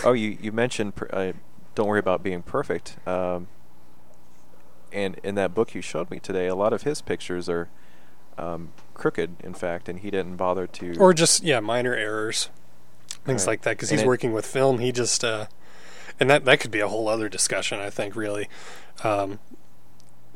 oh, 0.03 0.13
you 0.13 0.37
you 0.41 0.51
mentioned 0.51 0.93
uh, 1.11 1.33
don't 1.75 1.87
worry 1.87 1.99
about 1.99 2.23
being 2.23 2.41
perfect. 2.41 2.97
Um, 3.07 3.47
and 4.93 5.19
in 5.23 5.35
that 5.35 5.53
book 5.53 5.73
you 5.75 5.81
showed 5.81 6.09
me 6.11 6.19
today, 6.19 6.47
a 6.47 6.55
lot 6.55 6.73
of 6.73 6.83
his 6.83 7.01
pictures 7.01 7.47
are 7.49 7.69
um, 8.37 8.69
crooked, 8.93 9.35
in 9.43 9.53
fact, 9.53 9.87
and 9.89 9.99
he 9.99 10.09
didn't 10.11 10.35
bother 10.37 10.67
to. 10.67 10.97
or 10.99 11.13
just 11.13 11.43
yeah 11.43 11.59
minor 11.59 11.93
errors 11.95 12.49
things 13.25 13.43
Right. 13.45 13.53
like 13.53 13.61
that 13.63 13.71
because 13.71 13.89
he's 13.89 14.01
it- 14.01 14.07
working 14.07 14.31
with 14.33 14.45
film 14.47 14.79
he 14.79 14.91
just 14.91 15.23
uh 15.23 15.45
and 16.19 16.27
that 16.29 16.45
that 16.45 16.59
could 16.59 16.71
be 16.71 16.79
a 16.79 16.87
whole 16.87 17.07
other 17.07 17.29
discussion 17.29 17.79
i 17.79 17.89
think 17.89 18.15
really 18.15 18.47
um 19.03 19.37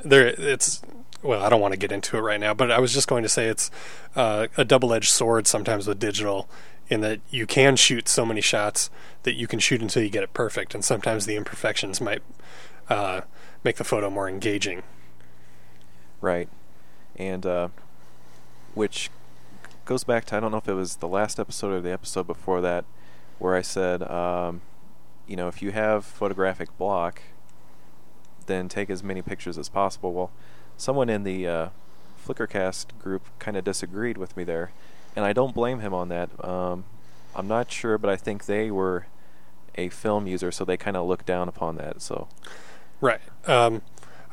there 0.03 0.27
it's 0.27 0.81
well, 1.24 1.41
I 1.43 1.50
don't 1.50 1.62
want 1.62 1.71
to 1.74 1.79
get 1.79 1.91
into 1.91 2.17
it 2.17 2.19
right 2.19 2.39
now, 2.39 2.53
but 2.53 2.69
I 2.69 2.77
was 2.79 2.93
just 2.93 3.07
going 3.07 3.24
to 3.24 3.29
say 3.29 3.47
it's 3.47 3.71
uh, 4.15 4.45
a 4.57 4.63
double-edged 4.63 5.09
sword 5.09 5.47
sometimes 5.47 5.88
with 5.88 5.97
digital, 5.97 6.47
in 6.88 7.01
that 7.01 7.19
you 7.31 7.47
can 7.47 7.75
shoot 7.77 8.07
so 8.07 8.27
many 8.27 8.41
shots 8.41 8.91
that 9.24 9.33
you 9.33 9.47
can 9.47 9.57
shoot 9.57 9.81
until 9.81 10.03
you 10.03 10.09
get 10.09 10.21
it 10.21 10.33
perfect, 10.35 10.75
and 10.75 10.85
sometimes 10.85 11.25
the 11.25 11.35
imperfections 11.35 12.00
might 12.00 12.21
uh, 12.89 13.21
make 13.65 13.75
the 13.77 13.84
photo 13.84 14.10
more 14.10 14.29
engaging. 14.29 14.84
Right, 16.22 16.48
and 17.17 17.45
uh, 17.45 17.69
which 18.75 19.10
goes 19.84 20.03
back 20.03 20.25
to 20.25 20.38
I 20.38 20.39
don't 20.39 20.51
know 20.51 20.57
if 20.57 20.69
it 20.69 20.74
was 20.74 20.98
the 20.98 21.07
last 21.07 21.39
episode 21.39 21.74
or 21.74 21.81
the 21.81 21.91
episode 21.91 22.27
before 22.27 22.62
that, 22.62 22.86
where 23.39 23.55
I 23.55 23.62
said, 23.62 24.03
um, 24.03 24.62
you 25.27 25.36
know, 25.36 25.48
if 25.48 25.62
you 25.62 25.72
have 25.72 26.05
photographic 26.05 26.75
block, 26.77 27.22
then 28.45 28.69
take 28.69 28.89
as 28.89 29.03
many 29.03 29.22
pictures 29.22 29.57
as 29.57 29.67
possible. 29.67 30.13
Well, 30.13 30.31
someone 30.77 31.10
in 31.10 31.24
the 31.24 31.48
uh, 31.48 31.69
Flickrcast 32.24 32.98
group 33.00 33.24
kind 33.39 33.57
of 33.57 33.63
disagreed 33.63 34.17
with 34.17 34.38
me 34.38 34.43
there, 34.43 34.72
and 35.15 35.25
I 35.25 35.34
don't 35.34 35.55
blame 35.55 35.79
him 35.79 35.93
on 35.93 36.10
that. 36.10 36.29
Um, 36.43 36.86
I'm 37.36 37.48
not 37.48 37.72
sure, 37.72 37.98
but 37.98 38.10
I 38.10 38.15
think 38.15 38.45
they 38.45 38.69
were 38.72 39.07
a 39.75 39.89
film 39.89 40.27
user, 40.27 40.51
so 40.51 40.63
they 40.63 40.77
kind 40.77 40.95
of 40.95 41.07
looked 41.07 41.25
down 41.25 41.50
upon 41.50 41.75
that. 41.77 42.01
So, 42.01 42.29
right. 43.01 43.21
Um, 43.45 43.81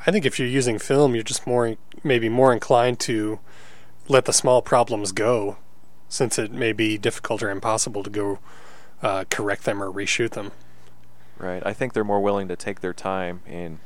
I 0.05 0.11
think 0.11 0.25
if 0.25 0.39
you're 0.39 0.47
using 0.47 0.79
film, 0.79 1.15
you're 1.15 1.23
just 1.23 1.47
more 1.47 1.75
maybe 2.03 2.29
more 2.29 2.51
inclined 2.51 2.99
to 3.01 3.39
let 4.07 4.25
the 4.25 4.33
small 4.33 4.61
problems 4.61 5.11
go, 5.11 5.57
since 6.09 6.37
it 6.37 6.51
may 6.51 6.73
be 6.73 6.97
difficult 6.97 7.41
or 7.41 7.49
impossible 7.49 8.03
to 8.03 8.09
go 8.09 8.39
uh, 9.01 9.25
correct 9.29 9.63
them 9.63 9.81
or 9.81 9.91
reshoot 9.91 10.31
them. 10.31 10.51
Right. 11.37 11.63
I 11.65 11.73
think 11.73 11.93
they're 11.93 12.03
more 12.03 12.21
willing 12.21 12.47
to 12.47 12.55
take 12.55 12.81
their 12.81 12.93
time 12.93 13.41
and 13.45 13.79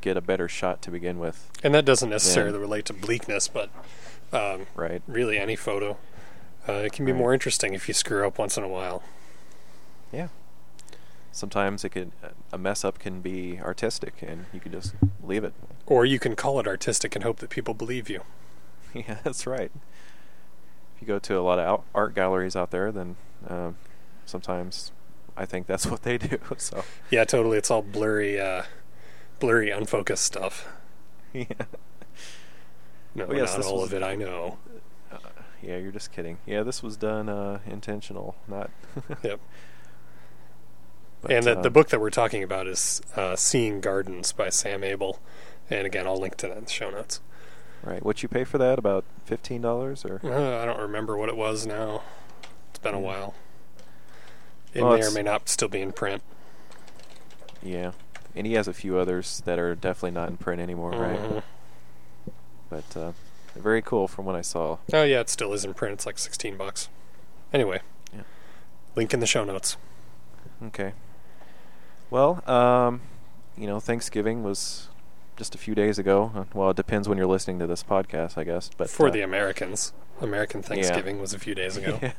get 0.00 0.16
a 0.16 0.20
better 0.20 0.48
shot 0.48 0.82
to 0.82 0.90
begin 0.90 1.18
with. 1.18 1.50
And 1.62 1.74
that 1.74 1.84
doesn't 1.84 2.10
necessarily 2.10 2.58
relate 2.58 2.84
to 2.86 2.92
bleakness, 2.92 3.48
but 3.48 3.70
um, 4.32 4.66
right. 4.74 5.02
really 5.06 5.38
any 5.38 5.56
photo. 5.56 5.96
Uh, 6.68 6.72
it 6.72 6.92
can 6.92 7.04
be 7.04 7.12
right. 7.12 7.18
more 7.18 7.32
interesting 7.32 7.74
if 7.74 7.88
you 7.88 7.94
screw 7.94 8.26
up 8.26 8.38
once 8.38 8.56
in 8.56 8.64
a 8.64 8.68
while. 8.68 9.02
Yeah. 10.12 10.28
Sometimes 11.36 11.84
it 11.84 11.90
could 11.90 12.12
a 12.50 12.56
mess 12.56 12.82
up 12.82 12.98
can 12.98 13.20
be 13.20 13.60
artistic, 13.60 14.22
and 14.22 14.46
you 14.54 14.58
can 14.58 14.72
just 14.72 14.94
leave 15.22 15.44
it. 15.44 15.52
Or 15.84 16.06
you 16.06 16.18
can 16.18 16.34
call 16.34 16.58
it 16.60 16.66
artistic 16.66 17.14
and 17.14 17.22
hope 17.22 17.40
that 17.40 17.50
people 17.50 17.74
believe 17.74 18.08
you. 18.08 18.22
Yeah, 18.94 19.18
that's 19.22 19.46
right. 19.46 19.70
If 20.94 21.02
you 21.02 21.06
go 21.06 21.18
to 21.18 21.38
a 21.38 21.42
lot 21.42 21.58
of 21.58 21.82
art 21.94 22.14
galleries 22.14 22.56
out 22.56 22.70
there, 22.70 22.90
then 22.90 23.16
um, 23.46 23.76
sometimes 24.24 24.92
I 25.36 25.44
think 25.44 25.66
that's 25.66 25.84
what 25.90 26.02
they 26.04 26.16
do. 26.16 26.38
So 26.56 26.82
yeah, 27.10 27.24
totally. 27.24 27.58
It's 27.58 27.70
all 27.70 27.82
blurry, 27.82 28.40
uh, 28.40 28.62
blurry, 29.38 29.70
unfocused 29.70 30.24
stuff. 30.24 30.66
Yeah. 31.34 31.44
No, 33.14 33.26
oh, 33.26 33.34
yes, 33.34 33.54
not 33.58 33.66
all 33.66 33.82
was, 33.82 33.92
of 33.92 34.02
it. 34.02 34.02
I 34.02 34.14
know. 34.14 34.56
Uh, 35.12 35.18
yeah, 35.62 35.76
you're 35.76 35.92
just 35.92 36.12
kidding. 36.12 36.38
Yeah, 36.46 36.62
this 36.62 36.82
was 36.82 36.96
done 36.96 37.28
uh, 37.28 37.58
intentional, 37.66 38.36
not. 38.48 38.70
yep. 39.22 39.40
But, 41.26 41.32
and 41.36 41.46
the, 41.46 41.56
um, 41.56 41.62
the 41.62 41.70
book 41.70 41.88
that 41.88 42.00
we're 42.00 42.10
talking 42.10 42.42
about 42.42 42.66
is 42.66 43.00
uh, 43.16 43.36
Seeing 43.36 43.80
Gardens 43.80 44.32
by 44.32 44.48
Sam 44.48 44.82
Abell. 44.84 45.18
And 45.68 45.86
again, 45.86 46.06
I'll 46.06 46.16
link 46.20 46.36
to 46.38 46.48
that 46.48 46.56
in 46.56 46.64
the 46.64 46.70
show 46.70 46.90
notes. 46.90 47.20
Right. 47.82 48.04
What 48.04 48.22
you 48.22 48.28
pay 48.28 48.44
for 48.44 48.58
that? 48.58 48.78
About 48.78 49.04
fifteen 49.24 49.60
dollars, 49.60 50.04
or 50.04 50.20
uh, 50.24 50.62
I 50.62 50.64
don't 50.64 50.80
remember 50.80 51.16
what 51.16 51.28
it 51.28 51.36
was 51.36 51.66
now. 51.66 52.02
It's 52.70 52.78
been 52.78 52.94
a 52.94 53.00
while. 53.00 53.34
It 54.74 54.82
Well, 54.82 54.96
may 54.98 55.04
or 55.04 55.10
may 55.10 55.22
not 55.22 55.48
still 55.48 55.68
be 55.68 55.80
in 55.80 55.92
print. 55.92 56.22
yeah. 57.62 57.92
And 58.34 58.46
he 58.46 58.52
has 58.54 58.68
a 58.68 58.74
few 58.74 58.98
others 58.98 59.40
that 59.46 59.58
are 59.58 59.74
definitely 59.74 60.10
not 60.10 60.28
in 60.28 60.36
print 60.36 60.60
anymore, 60.60 60.90
right? 60.90 61.18
Mhm. 61.18 61.42
But 62.68 62.96
uh, 62.96 63.12
very 63.54 63.80
cool 63.82 64.08
from 64.08 64.24
what 64.26 64.34
I 64.36 64.42
saw. 64.42 64.78
Oh 64.92 65.02
yeah, 65.04 65.20
it 65.20 65.30
still 65.30 65.52
is 65.52 65.64
in 65.64 65.72
print. 65.72 65.94
It's 65.94 66.06
like 66.06 66.18
sixteen 66.18 66.56
bucks. 66.56 66.88
Anyway, 67.52 67.80
Yeah. 68.12 68.22
link 68.94 69.14
in 69.14 69.20
the 69.20 69.26
show 69.26 69.44
notes. 69.44 69.76
Okay. 70.66 70.92
Well, 72.10 72.48
um, 72.48 73.00
you 73.56 73.66
know, 73.66 73.80
Thanksgiving 73.80 74.42
was 74.42 74.88
just 75.36 75.54
a 75.54 75.58
few 75.58 75.74
days 75.74 75.98
ago. 75.98 76.32
Uh, 76.34 76.44
Well, 76.54 76.70
it 76.70 76.76
depends 76.76 77.08
when 77.08 77.18
you're 77.18 77.26
listening 77.26 77.58
to 77.58 77.66
this 77.66 77.82
podcast, 77.82 78.38
I 78.38 78.44
guess. 78.44 78.70
But 78.76 78.88
For 78.90 79.08
uh, 79.08 79.10
the 79.10 79.22
Americans, 79.22 79.92
American 80.20 80.62
Thanksgiving 80.62 81.20
was 81.20 81.34
a 81.34 81.38
few 81.38 81.54
days 81.54 81.76
ago. 81.76 81.98
yeah, 82.02 82.12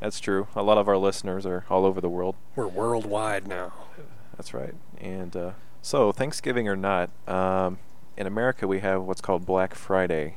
that's 0.00 0.20
true. 0.20 0.48
A 0.54 0.62
lot 0.62 0.78
of 0.78 0.88
our 0.88 0.96
listeners 0.98 1.46
are 1.46 1.64
all 1.70 1.84
over 1.84 2.00
the 2.00 2.08
world. 2.08 2.36
We're 2.54 2.68
worldwide 2.68 3.46
now. 3.48 3.72
That's 4.36 4.54
right. 4.54 4.74
And 5.00 5.36
uh, 5.36 5.50
so, 5.80 6.12
Thanksgiving 6.12 6.68
or 6.68 6.76
not, 6.76 7.10
um, 7.28 7.78
in 8.16 8.26
America 8.26 8.68
we 8.68 8.80
have 8.80 9.02
what's 9.02 9.20
called 9.20 9.46
Black 9.46 9.74
Friday, 9.74 10.36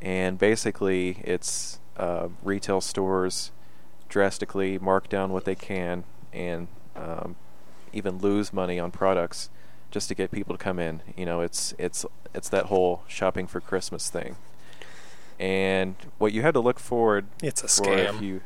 and 0.00 0.38
basically 0.38 1.18
it's 1.24 1.80
uh, 1.96 2.28
retail 2.42 2.80
stores 2.80 3.50
drastically 4.08 4.78
mark 4.78 5.08
down 5.08 5.32
what 5.32 5.44
they 5.44 5.54
can 5.54 6.04
and 6.32 6.68
um, 6.94 7.36
even 7.94 8.18
lose 8.18 8.52
money 8.52 8.78
on 8.78 8.90
products 8.90 9.48
just 9.90 10.08
to 10.08 10.14
get 10.14 10.30
people 10.30 10.56
to 10.56 10.62
come 10.62 10.78
in. 10.78 11.00
You 11.16 11.24
know, 11.26 11.40
it's 11.40 11.74
it's 11.78 12.04
it's 12.34 12.48
that 12.50 12.66
whole 12.66 13.02
shopping 13.08 13.46
for 13.46 13.60
Christmas 13.60 14.10
thing. 14.10 14.36
And 15.38 15.96
what 16.18 16.32
you 16.32 16.42
had 16.42 16.54
to 16.54 16.60
look 16.60 16.78
forward 16.78 17.26
It's 17.42 17.62
a 17.64 17.68
for 17.68 17.92
if 17.92 18.10
scam. 18.14 18.22
you 18.22 18.40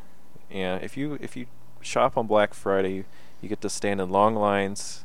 yeah 0.50 0.76
if 0.76 0.97
you 0.97 1.19
if 1.21 1.37
you 1.37 1.45
shop 1.83 2.17
on 2.17 2.26
black 2.26 2.55
friday 2.55 3.05
you 3.43 3.49
get 3.50 3.61
to 3.61 3.69
stand 3.69 4.00
in 4.00 4.09
long 4.09 4.35
lines 4.35 5.05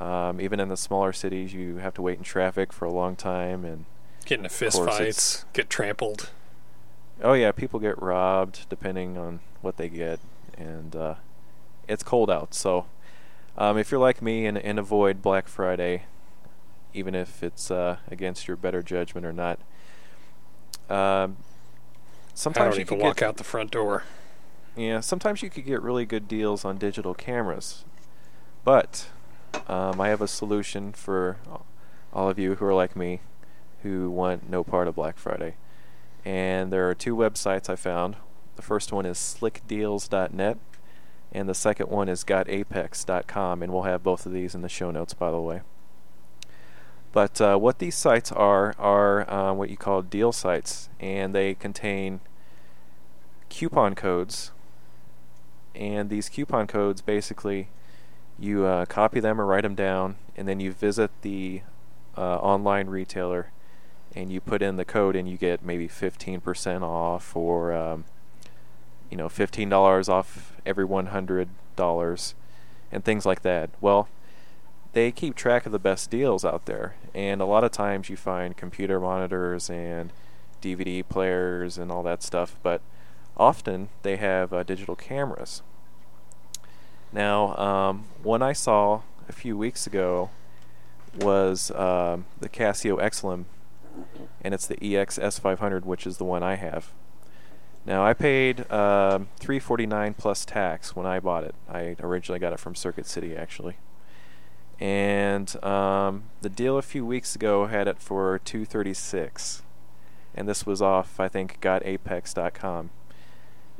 um, 0.00 0.40
even 0.40 0.58
in 0.58 0.68
the 0.68 0.76
smaller 0.76 1.12
cities 1.12 1.54
you 1.54 1.76
have 1.76 1.94
to 1.94 2.02
wait 2.02 2.18
in 2.18 2.24
traffic 2.24 2.72
for 2.72 2.84
a 2.84 2.90
long 2.90 3.14
time 3.14 3.64
and 3.64 3.84
Get 4.24 4.38
into 4.38 4.48
fist 4.50 4.82
fights, 4.84 5.44
get 5.52 5.70
trampled. 5.70 6.30
oh 7.22 7.34
yeah 7.34 7.52
people 7.52 7.78
get 7.78 8.02
robbed 8.02 8.68
depending 8.68 9.16
on 9.16 9.38
what 9.62 9.76
they 9.76 9.88
get 9.88 10.18
and 10.58 10.96
uh, 10.96 11.14
it's 11.86 12.02
cold 12.02 12.28
out 12.28 12.52
so 12.52 12.86
um, 13.58 13.78
if 13.78 13.90
you're 13.90 14.00
like 14.00 14.20
me 14.22 14.46
and, 14.46 14.58
and 14.58 14.78
avoid 14.78 15.22
black 15.22 15.48
friday 15.48 16.04
even 16.94 17.14
if 17.14 17.42
it's 17.42 17.70
uh, 17.70 17.98
against 18.10 18.48
your 18.48 18.56
better 18.56 18.82
judgment 18.82 19.26
or 19.26 19.32
not 19.32 19.58
um, 20.88 21.36
I 21.38 22.38
sometimes 22.38 22.74
don't 22.74 22.76
you 22.76 22.80
even 22.82 22.98
can 22.98 23.06
walk 23.06 23.16
get, 23.18 23.28
out 23.28 23.36
the 23.36 23.44
front 23.44 23.70
door. 23.70 24.04
Yeah, 24.76 25.00
sometimes 25.00 25.42
you 25.42 25.50
could 25.50 25.64
get 25.64 25.82
really 25.82 26.04
good 26.04 26.28
deals 26.28 26.64
on 26.64 26.78
digital 26.78 27.14
cameras. 27.14 27.84
But 28.64 29.08
um, 29.68 30.00
I 30.00 30.08
have 30.08 30.20
a 30.20 30.28
solution 30.28 30.92
for 30.92 31.38
all 32.12 32.28
of 32.28 32.38
you 32.38 32.56
who 32.56 32.64
are 32.66 32.74
like 32.74 32.94
me 32.94 33.20
who 33.82 34.10
want 34.10 34.48
no 34.48 34.64
part 34.64 34.88
of 34.88 34.96
Black 34.96 35.18
Friday. 35.18 35.54
And 36.24 36.72
there 36.72 36.88
are 36.88 36.94
two 36.94 37.14
websites 37.16 37.70
I 37.70 37.76
found. 37.76 38.16
The 38.56 38.62
first 38.62 38.92
one 38.92 39.06
is 39.06 39.18
slickdeals.net, 39.18 40.58
and 41.36 41.50
the 41.50 41.54
second 41.54 41.90
one 41.90 42.08
is 42.08 42.24
gotapex.com. 42.24 43.62
And 43.62 43.70
we'll 43.70 43.82
have 43.82 44.02
both 44.02 44.24
of 44.24 44.32
these 44.32 44.54
in 44.54 44.62
the 44.62 44.70
show 44.70 44.90
notes, 44.90 45.12
by 45.12 45.30
the 45.30 45.38
way. 45.38 45.60
But 47.12 47.40
uh, 47.42 47.58
what 47.58 47.78
these 47.78 47.94
sites 47.94 48.32
are 48.32 48.74
are 48.78 49.30
uh, 49.30 49.52
what 49.52 49.68
you 49.68 49.76
call 49.76 50.00
deal 50.00 50.32
sites, 50.32 50.88
and 50.98 51.34
they 51.34 51.54
contain 51.54 52.20
coupon 53.50 53.94
codes. 53.94 54.50
And 55.74 56.08
these 56.08 56.30
coupon 56.30 56.66
codes 56.66 57.02
basically, 57.02 57.68
you 58.38 58.64
uh, 58.64 58.86
copy 58.86 59.20
them 59.20 59.38
or 59.38 59.44
write 59.44 59.62
them 59.62 59.74
down, 59.74 60.16
and 60.36 60.48
then 60.48 60.58
you 60.58 60.72
visit 60.72 61.10
the 61.20 61.60
uh, 62.16 62.36
online 62.38 62.88
retailer, 62.88 63.50
and 64.14 64.32
you 64.32 64.40
put 64.40 64.62
in 64.62 64.76
the 64.76 64.86
code, 64.86 65.14
and 65.16 65.28
you 65.28 65.36
get 65.36 65.62
maybe 65.62 65.86
15% 65.86 66.82
off, 66.82 67.36
or 67.36 67.74
um, 67.74 68.04
you 69.10 69.18
know, 69.18 69.28
$15 69.28 70.08
off 70.08 70.55
every 70.66 70.86
$100, 70.86 72.34
and 72.92 73.04
things 73.04 73.26
like 73.26 73.42
that. 73.42 73.70
Well, 73.80 74.08
they 74.92 75.12
keep 75.12 75.34
track 75.34 75.66
of 75.66 75.72
the 75.72 75.78
best 75.78 76.10
deals 76.10 76.44
out 76.44 76.66
there, 76.66 76.96
and 77.14 77.40
a 77.40 77.44
lot 77.44 77.64
of 77.64 77.70
times 77.70 78.08
you 78.08 78.16
find 78.16 78.56
computer 78.56 78.98
monitors 78.98 79.68
and 79.68 80.12
DVD 80.62 81.06
players 81.06 81.78
and 81.78 81.90
all 81.92 82.02
that 82.02 82.22
stuff, 82.22 82.56
but 82.62 82.80
often 83.36 83.88
they 84.02 84.16
have 84.16 84.52
uh, 84.52 84.62
digital 84.62 84.96
cameras. 84.96 85.62
Now, 87.12 87.56
um, 87.56 88.04
one 88.22 88.42
I 88.42 88.52
saw 88.52 89.02
a 89.28 89.32
few 89.32 89.56
weeks 89.56 89.86
ago 89.86 90.30
was 91.20 91.70
um, 91.72 92.26
the 92.40 92.48
Casio 92.48 92.98
Exilim, 92.98 93.44
and 94.42 94.54
it's 94.54 94.66
the 94.66 94.96
EX 94.96 95.18
S500, 95.18 95.84
which 95.84 96.06
is 96.06 96.18
the 96.18 96.24
one 96.24 96.42
I 96.42 96.56
have. 96.56 96.92
Now, 97.86 98.04
I 98.04 98.14
paid 98.14 98.60
um, 98.70 99.28
349 99.38 100.14
plus 100.14 100.44
tax 100.44 100.96
when 100.96 101.06
I 101.06 101.20
bought 101.20 101.44
it. 101.44 101.54
I 101.68 101.96
originally 102.00 102.40
got 102.40 102.52
it 102.52 102.58
from 102.58 102.74
Circuit 102.74 103.06
City, 103.06 103.36
actually. 103.36 103.76
And 104.80 105.62
um, 105.64 106.24
the 106.42 106.50
deal 106.50 106.76
a 106.76 106.82
few 106.82 107.06
weeks 107.06 107.34
ago 107.34 107.66
had 107.66 107.88
it 107.88 107.98
for 107.98 108.40
236 108.40 109.62
and 110.36 110.46
this 110.46 110.66
was 110.66 110.82
off 110.82 111.18
I 111.18 111.28
think 111.28 111.58
gotapex.com. 111.60 112.90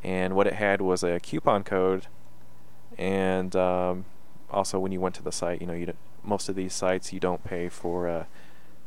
And 0.02 0.34
what 0.34 0.46
it 0.46 0.54
had 0.54 0.80
was 0.80 1.02
a 1.02 1.20
coupon 1.20 1.64
code, 1.64 2.06
and 2.96 3.54
um, 3.56 4.04
also 4.50 4.78
when 4.78 4.92
you 4.92 5.00
went 5.00 5.16
to 5.16 5.22
the 5.22 5.32
site, 5.32 5.60
you 5.60 5.66
know, 5.66 5.72
you 5.72 5.92
most 6.22 6.48
of 6.48 6.54
these 6.54 6.72
sites 6.72 7.12
you 7.12 7.20
don't 7.20 7.42
pay 7.44 7.68
for 7.68 8.08
uh, 8.08 8.24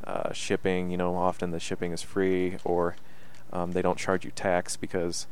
uh, 0.06 0.32
shipping. 0.32 0.90
You 0.90 0.98
know, 0.98 1.16
often 1.16 1.52
the 1.52 1.60
shipping 1.60 1.92
is 1.92 2.02
free, 2.02 2.58
or 2.64 2.96
um, 3.52 3.72
they 3.72 3.82
don't 3.82 3.98
charge 3.98 4.26
you 4.26 4.32
tax 4.32 4.78
because 4.78 5.28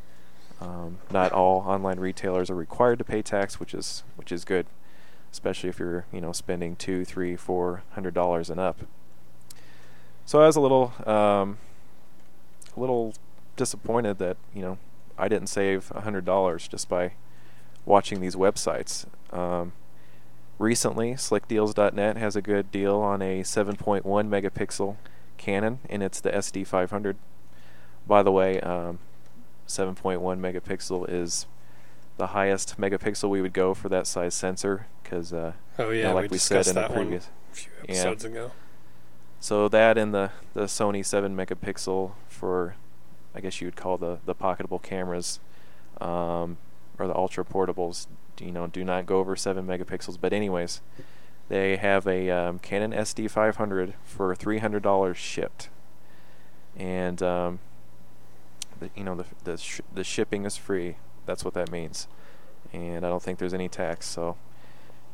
um, 0.60 0.98
not 1.12 1.32
all 1.32 1.60
online 1.62 2.00
retailers 2.00 2.50
are 2.50 2.56
required 2.56 3.00
to 3.00 3.06
pay 3.06 3.22
tax, 3.22 3.60
which 3.60 3.74
is 3.74 4.04
which 4.16 4.32
is 4.32 4.44
good, 4.44 4.66
especially 5.32 5.70
if 5.70 5.80
you're 5.80 6.06
you 6.12 6.22
know 6.22 6.32
spending 6.32 6.76
two, 6.76 7.06
three, 7.06 7.36
four 7.36 7.84
hundred 7.92 8.14
dollars 8.14 8.50
and 8.50 8.60
up. 8.60 8.82
So 10.26 10.42
I 10.42 10.48
was 10.48 10.56
a 10.56 10.62
little 10.62 10.94
um, 11.06 11.58
a 12.76 12.80
little 12.80 13.14
disappointed 13.56 14.18
that 14.20 14.38
you 14.54 14.62
know 14.62 14.78
I 15.18 15.28
didn't 15.28 15.48
save 15.48 15.90
hundred 15.90 16.26
dollars 16.26 16.68
just 16.68 16.90
by 16.90 17.14
watching 17.86 18.20
these 18.20 18.36
websites. 18.36 19.06
Um, 19.32 19.74
recently, 20.60 21.14
SlickDeals.net 21.14 22.18
has 22.18 22.36
a 22.36 22.42
good 22.42 22.72
deal 22.72 22.98
on 22.98 23.22
a 23.22 23.42
7.1 23.42 24.04
megapixel 24.04 24.98
Canon, 25.38 25.80
and 25.90 26.04
it's 26.04 26.20
the 26.20 26.32
SD500. 26.32 27.16
By 28.08 28.24
the 28.24 28.32
way, 28.32 28.60
um, 28.62 29.00
7.1 29.68 30.20
megapixel 30.40 31.10
is 31.10 31.46
the 32.18 32.28
highest 32.28 32.80
megapixel 32.80 33.30
we 33.30 33.42
would 33.42 33.54
go 33.54 33.74
for 33.74 33.90
that 33.90 34.08
size 34.08 34.34
sensor 34.34 34.88
because, 35.04 35.34
uh, 35.34 35.54
Oh 35.78 35.90
yeah, 35.90 35.96
you 35.98 36.04
know, 36.04 36.14
like 36.16 36.24
we, 36.32 36.36
we, 36.36 36.38
said 36.38 36.68
in 36.68 36.76
the 36.76 36.88
previous. 36.88 37.30
a 37.52 37.56
few 37.56 37.72
Yeah. 37.84 37.92
episodes 37.96 38.26
ago. 38.26 38.52
So 39.40 39.68
that 39.70 39.98
and 39.98 40.14
the 40.14 40.32
the 40.54 40.64
Sony 40.64 41.06
7 41.06 41.36
megapixel 41.36 42.12
for, 42.28 42.76
I 43.36 43.40
guess 43.42 43.62
you 43.62 43.68
would 43.68 43.76
call 43.76 43.98
the 43.98 44.18
the 44.26 44.34
pocketable 44.34 44.82
cameras, 44.82 45.40
um, 46.02 46.58
or 46.98 47.08
the 47.08 47.16
ultra 47.16 47.46
portables. 47.46 48.08
You 48.40 48.52
know, 48.52 48.66
do 48.68 48.84
not 48.84 49.06
go 49.06 49.20
over 49.20 49.36
7 49.36 49.66
megapixels. 49.68 50.18
But 50.20 50.34
anyways, 50.34 50.82
they 51.50 51.76
have 51.78 52.08
a 52.08 52.30
um, 52.32 52.60
Canon 52.60 52.94
SD500 52.94 53.94
for 54.04 54.36
$300 54.36 55.16
shipped, 55.16 55.70
and 56.76 57.22
um, 57.22 57.60
the, 58.80 58.90
you 58.96 59.04
know 59.04 59.16
the 59.16 59.26
the 59.44 59.58
sh- 59.58 59.82
the 59.94 60.04
shipping 60.04 60.46
is 60.46 60.58
free. 60.58 60.98
That's 61.26 61.44
what 61.44 61.54
that 61.56 61.72
means, 61.72 62.08
and 62.74 63.06
I 63.06 63.10
don't 63.10 63.22
think 63.22 63.40
there's 63.40 63.54
any 63.54 63.70
tax. 63.70 64.08
So. 64.08 64.38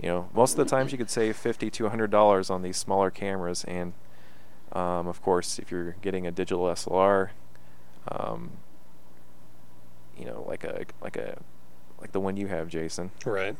You 0.01 0.09
know, 0.09 0.29
most 0.33 0.53
of 0.53 0.57
the 0.57 0.65
times 0.65 0.91
you 0.91 0.97
could 0.97 1.11
save 1.11 1.37
fifty 1.37 1.69
to 1.69 1.87
hundred 1.87 2.09
dollars 2.09 2.49
on 2.49 2.63
these 2.63 2.77
smaller 2.77 3.11
cameras, 3.11 3.63
and 3.65 3.93
um, 4.71 5.07
of 5.07 5.21
course, 5.21 5.59
if 5.59 5.69
you're 5.69 5.95
getting 6.01 6.25
a 6.25 6.31
digital 6.31 6.65
SLR, 6.65 7.29
um, 8.11 8.53
you 10.17 10.25
know, 10.25 10.43
like 10.47 10.63
a 10.63 10.85
like 11.01 11.15
a 11.15 11.37
like 12.01 12.11
the 12.11 12.19
one 12.19 12.35
you 12.37 12.47
have, 12.47 12.69
Jason. 12.69 13.11
Right. 13.23 13.55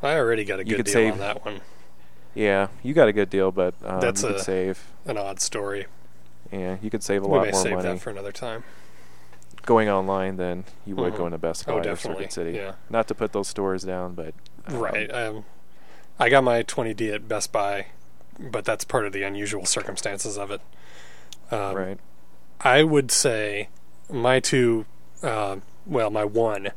I 0.00 0.14
already 0.14 0.44
got 0.44 0.60
a 0.60 0.62
You 0.64 0.70
good 0.70 0.76
could 0.76 0.84
deal 0.86 0.92
save- 0.94 1.12
on 1.14 1.18
that 1.18 1.44
one. 1.44 1.60
Yeah, 2.32 2.68
you 2.84 2.94
got 2.94 3.08
a 3.08 3.12
good 3.12 3.28
deal, 3.28 3.50
but 3.50 3.74
um, 3.84 4.00
That's 4.00 4.22
a- 4.22 4.38
save. 4.38 4.92
An 5.04 5.18
odd 5.18 5.40
story. 5.40 5.86
Yeah, 6.52 6.76
you 6.82 6.90
could 6.90 7.02
save 7.02 7.22
a 7.22 7.26
lot 7.26 7.38
of 7.38 7.40
money. 7.40 7.46
we 7.46 7.46
lot 7.46 7.46
may 7.46 7.52
more 7.52 7.62
save 7.62 7.72
money 7.74 7.88
that 7.88 8.00
for 8.02 8.10
another 8.10 8.32
time. 8.32 8.64
going 9.66 9.88
online 9.90 10.36
than 10.36 10.64
you 10.86 10.96
would 10.96 11.12
Mhm. 11.14 11.18
going 11.18 11.32
to 11.32 11.38
Best 11.38 11.66
Buy 11.66 11.74
Oh, 11.74 11.80
or. 11.80 12.14
Circuit 12.14 12.32
City. 12.32 12.52
Yeah. 12.52 12.72
Not 12.88 13.06
to 13.08 13.14
put 13.14 13.32
those 13.32 13.46
stores 13.48 13.82
down, 13.84 14.14
but 14.14 14.32
um, 14.66 14.76
Right. 14.78 15.12
Um, 15.14 15.44
I 16.18 16.28
got 16.30 16.42
my 16.44 16.62
20D 16.62 17.12
at 17.12 17.28
Best 17.28 17.52
Buy, 17.52 17.86
but 18.38 18.64
that's 18.64 18.84
part 18.84 19.04
of 19.06 19.12
the 19.12 19.22
unusual 19.22 19.66
circumstances 19.66 20.38
of 20.38 20.50
it. 20.50 20.60
Um, 21.50 21.74
right. 21.76 21.98
I 22.60 22.82
would 22.82 23.10
say 23.10 23.68
my 24.08 24.40
two, 24.40 24.86
uh, 25.22 25.56
well, 25.86 26.10
my 26.10 26.24
one 26.24 26.70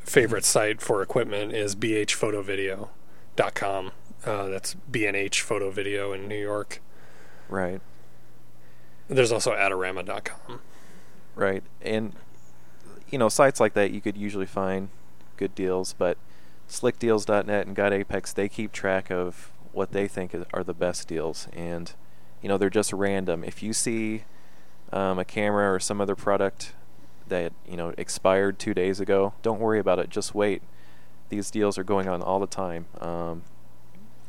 favorite 0.00 0.44
site 0.44 0.80
for 0.82 1.00
equipment 1.02 1.52
is 1.52 1.74
bhphotovideo.com. 1.76 3.92
Uh, 4.26 4.46
that's 4.48 4.74
B&H 4.74 5.40
Photo 5.42 5.70
Video 5.70 6.12
in 6.12 6.26
New 6.28 6.40
York. 6.40 6.80
Right. 7.48 7.80
There's 9.08 9.32
also 9.32 9.52
Adorama.com. 9.52 10.60
Right. 11.34 11.62
And 11.82 12.14
you 13.10 13.18
know, 13.18 13.28
sites 13.28 13.60
like 13.60 13.74
that 13.74 13.90
you 13.90 14.00
could 14.00 14.16
usually 14.16 14.46
find 14.46 14.88
good 15.36 15.54
deals, 15.54 15.94
but 15.96 16.16
slickdeals.net 16.68 17.66
and 17.66 17.76
GotApex 17.76 18.34
they 18.34 18.48
keep 18.48 18.72
track 18.72 19.10
of 19.10 19.50
what 19.72 19.92
they 19.92 20.08
think 20.08 20.34
is- 20.34 20.44
are 20.52 20.64
the 20.64 20.74
best 20.74 21.06
deals 21.08 21.48
and 21.52 21.92
you 22.40 22.48
know, 22.48 22.58
they're 22.58 22.68
just 22.70 22.92
random. 22.92 23.42
If 23.42 23.62
you 23.62 23.72
see 23.72 24.24
um, 24.92 25.18
a 25.18 25.24
camera 25.24 25.72
or 25.72 25.80
some 25.80 25.98
other 26.00 26.14
product 26.14 26.74
that, 27.26 27.54
you 27.66 27.74
know, 27.76 27.94
expired 27.96 28.58
2 28.58 28.74
days 28.74 29.00
ago, 29.00 29.32
don't 29.42 29.58
worry 29.60 29.78
about 29.78 29.98
it, 29.98 30.10
just 30.10 30.34
wait. 30.34 30.60
These 31.30 31.50
deals 31.50 31.78
are 31.78 31.84
going 31.84 32.06
on 32.06 32.20
all 32.20 32.38
the 32.40 32.46
time. 32.46 32.84
Um, 33.00 33.44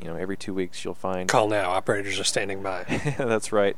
you 0.01 0.07
know, 0.07 0.15
every 0.15 0.37
2 0.37 0.53
weeks 0.53 0.85
you'll 0.85 0.93
find 0.93 1.27
Call 1.27 1.49
now. 1.49 1.71
Operators 1.71 2.17
are 2.17 2.23
standing 2.23 2.63
by. 2.63 2.83
That's 3.17 3.51
right. 3.51 3.75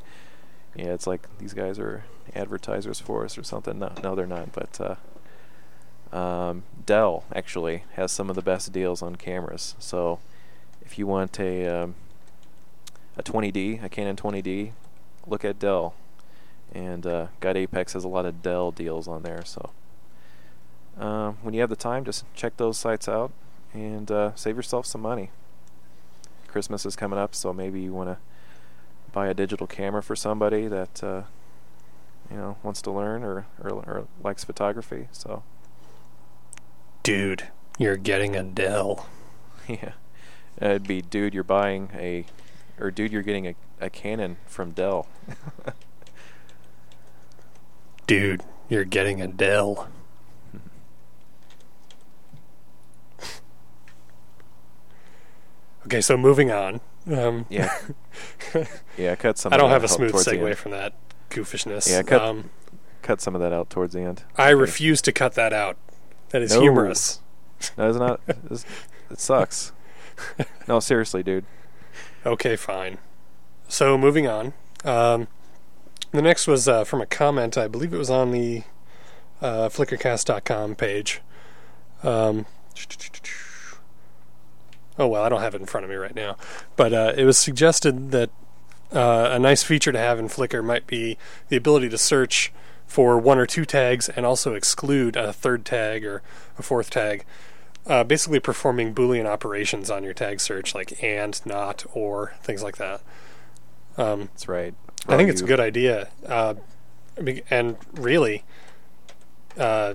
Yeah, 0.78 0.94
it's 0.94 1.08
like 1.08 1.26
these 1.38 1.54
guys 1.54 1.80
are 1.80 2.04
advertisers 2.36 3.00
for 3.00 3.24
us 3.24 3.36
or 3.36 3.42
something. 3.42 3.80
No, 3.80 3.92
no, 4.00 4.14
they're 4.14 4.26
not. 4.28 4.52
But 4.52 4.80
uh, 6.12 6.16
um, 6.16 6.62
Dell 6.86 7.24
actually 7.34 7.82
has 7.94 8.12
some 8.12 8.30
of 8.30 8.36
the 8.36 8.42
best 8.42 8.72
deals 8.72 9.02
on 9.02 9.16
cameras. 9.16 9.74
So 9.80 10.20
if 10.80 10.96
you 10.96 11.08
want 11.08 11.40
a 11.40 11.66
um, 11.66 11.96
a 13.16 13.24
20D, 13.24 13.82
a 13.82 13.88
Canon 13.88 14.14
20D, 14.14 14.70
look 15.26 15.44
at 15.44 15.58
Dell. 15.58 15.94
And 16.72 17.04
uh, 17.06 17.26
Apex 17.42 17.94
has 17.94 18.04
a 18.04 18.08
lot 18.08 18.24
of 18.24 18.40
Dell 18.40 18.70
deals 18.70 19.08
on 19.08 19.22
there. 19.22 19.44
So 19.44 19.70
uh, 21.00 21.32
when 21.42 21.54
you 21.54 21.60
have 21.60 21.70
the 21.70 21.76
time, 21.76 22.04
just 22.04 22.24
check 22.34 22.56
those 22.56 22.78
sites 22.78 23.08
out 23.08 23.32
and 23.74 24.10
uh, 24.12 24.34
save 24.36 24.54
yourself 24.56 24.86
some 24.86 25.00
money. 25.00 25.30
Christmas 26.46 26.86
is 26.86 26.94
coming 26.94 27.18
up, 27.18 27.34
so 27.34 27.52
maybe 27.52 27.80
you 27.80 27.92
want 27.92 28.10
to 28.10 28.18
buy 29.12 29.28
a 29.28 29.34
digital 29.34 29.66
camera 29.66 30.02
for 30.02 30.16
somebody 30.16 30.68
that 30.68 31.02
uh, 31.02 31.22
you 32.30 32.36
know 32.36 32.56
wants 32.62 32.82
to 32.82 32.90
learn 32.90 33.22
or, 33.22 33.46
or 33.62 33.70
or 33.70 34.06
likes 34.22 34.44
photography. 34.44 35.08
So 35.12 35.42
Dude, 37.08 37.48
you're 37.78 37.96
getting 37.96 38.36
a 38.36 38.42
Dell. 38.42 39.06
yeah, 39.66 39.92
it'd 40.60 40.86
be 40.86 41.00
dude, 41.00 41.32
you're 41.32 41.42
buying 41.42 41.88
a, 41.94 42.26
or 42.78 42.90
dude, 42.90 43.12
you're 43.12 43.22
getting 43.22 43.46
a, 43.46 43.54
a 43.80 43.88
Canon 43.88 44.36
from 44.46 44.72
Dell. 44.72 45.08
Dude, 48.06 48.42
you're 48.68 48.84
getting 48.84 49.22
a 49.22 49.26
Dell. 49.26 49.88
Okay, 55.86 56.02
so 56.02 56.18
moving 56.18 56.50
on. 56.50 56.82
Um, 57.08 57.46
Yeah, 57.48 57.72
yeah, 58.98 59.14
cut 59.16 59.38
some. 59.38 59.52
I 59.52 59.56
don't 59.56 59.70
have 59.70 59.84
a 59.84 59.88
smooth 59.88 60.12
segue 60.12 60.56
from 60.56 60.72
that 60.72 60.92
goofishness. 61.30 61.88
Yeah, 61.90 62.02
cut- 62.02 62.22
um, 62.22 62.50
Cut 63.02 63.20
some 63.20 63.34
of 63.34 63.40
that 63.40 63.52
out 63.52 63.70
towards 63.70 63.94
the 63.94 64.00
end. 64.00 64.24
I 64.36 64.48
Okay. 64.48 64.54
refuse 64.56 65.00
to 65.02 65.12
cut 65.12 65.34
that 65.34 65.52
out. 65.52 65.76
That 66.30 66.42
is 66.42 66.52
No. 66.54 66.60
humorous. 66.60 67.20
No, 67.78 67.88
it's 67.88 67.98
not. 67.98 68.20
It's, 68.50 68.64
it 69.10 69.18
sucks. 69.20 69.72
No, 70.66 70.80
seriously, 70.80 71.22
dude. 71.22 71.44
Okay, 72.26 72.56
fine. 72.56 72.98
So 73.68 73.96
moving 73.96 74.26
on. 74.26 74.52
Um, 74.84 75.28
the 76.10 76.20
next 76.20 76.46
was 76.46 76.68
uh, 76.68 76.84
from 76.84 77.00
a 77.00 77.06
comment. 77.06 77.56
I 77.56 77.68
believe 77.68 77.94
it 77.94 77.98
was 77.98 78.10
on 78.10 78.32
the 78.32 78.64
uh, 79.40 79.68
Flickrcast.com 79.70 80.74
page. 80.74 81.20
Um, 82.02 82.44
oh 84.98 85.06
well, 85.06 85.22
I 85.22 85.28
don't 85.28 85.40
have 85.40 85.54
it 85.54 85.60
in 85.60 85.66
front 85.66 85.84
of 85.84 85.90
me 85.90 85.96
right 85.96 86.14
now, 86.14 86.36
but 86.76 86.92
uh, 86.92 87.12
it 87.16 87.24
was 87.24 87.38
suggested 87.38 88.10
that 88.10 88.30
uh, 88.92 89.28
a 89.32 89.38
nice 89.38 89.62
feature 89.62 89.92
to 89.92 89.98
have 89.98 90.18
in 90.18 90.28
Flickr 90.28 90.64
might 90.64 90.86
be 90.86 91.18
the 91.48 91.56
ability 91.56 91.88
to 91.90 91.98
search 91.98 92.52
for 92.86 93.18
one 93.18 93.38
or 93.38 93.46
two 93.46 93.64
tags 93.64 94.08
and 94.08 94.24
also 94.24 94.54
exclude 94.54 95.14
a 95.14 95.32
third 95.32 95.64
tag 95.64 96.04
or 96.04 96.22
a 96.58 96.62
fourth 96.62 96.90
tag. 96.90 97.24
Uh, 97.86 98.04
basically, 98.04 98.40
performing 98.40 98.94
Boolean 98.94 99.24
operations 99.24 99.90
on 99.90 100.04
your 100.04 100.12
tag 100.12 100.40
search, 100.40 100.74
like 100.74 101.02
and, 101.02 101.40
not, 101.46 101.86
or, 101.94 102.34
things 102.42 102.62
like 102.62 102.76
that. 102.76 103.00
Um, 103.96 104.28
That's 104.32 104.48
right. 104.48 104.74
I 105.06 105.16
think 105.16 105.30
it's 105.30 105.40
a 105.40 105.46
good 105.46 105.60
idea. 105.60 106.08
Uh, 106.26 106.54
and 107.50 107.76
really, 107.94 108.44
uh, 109.56 109.94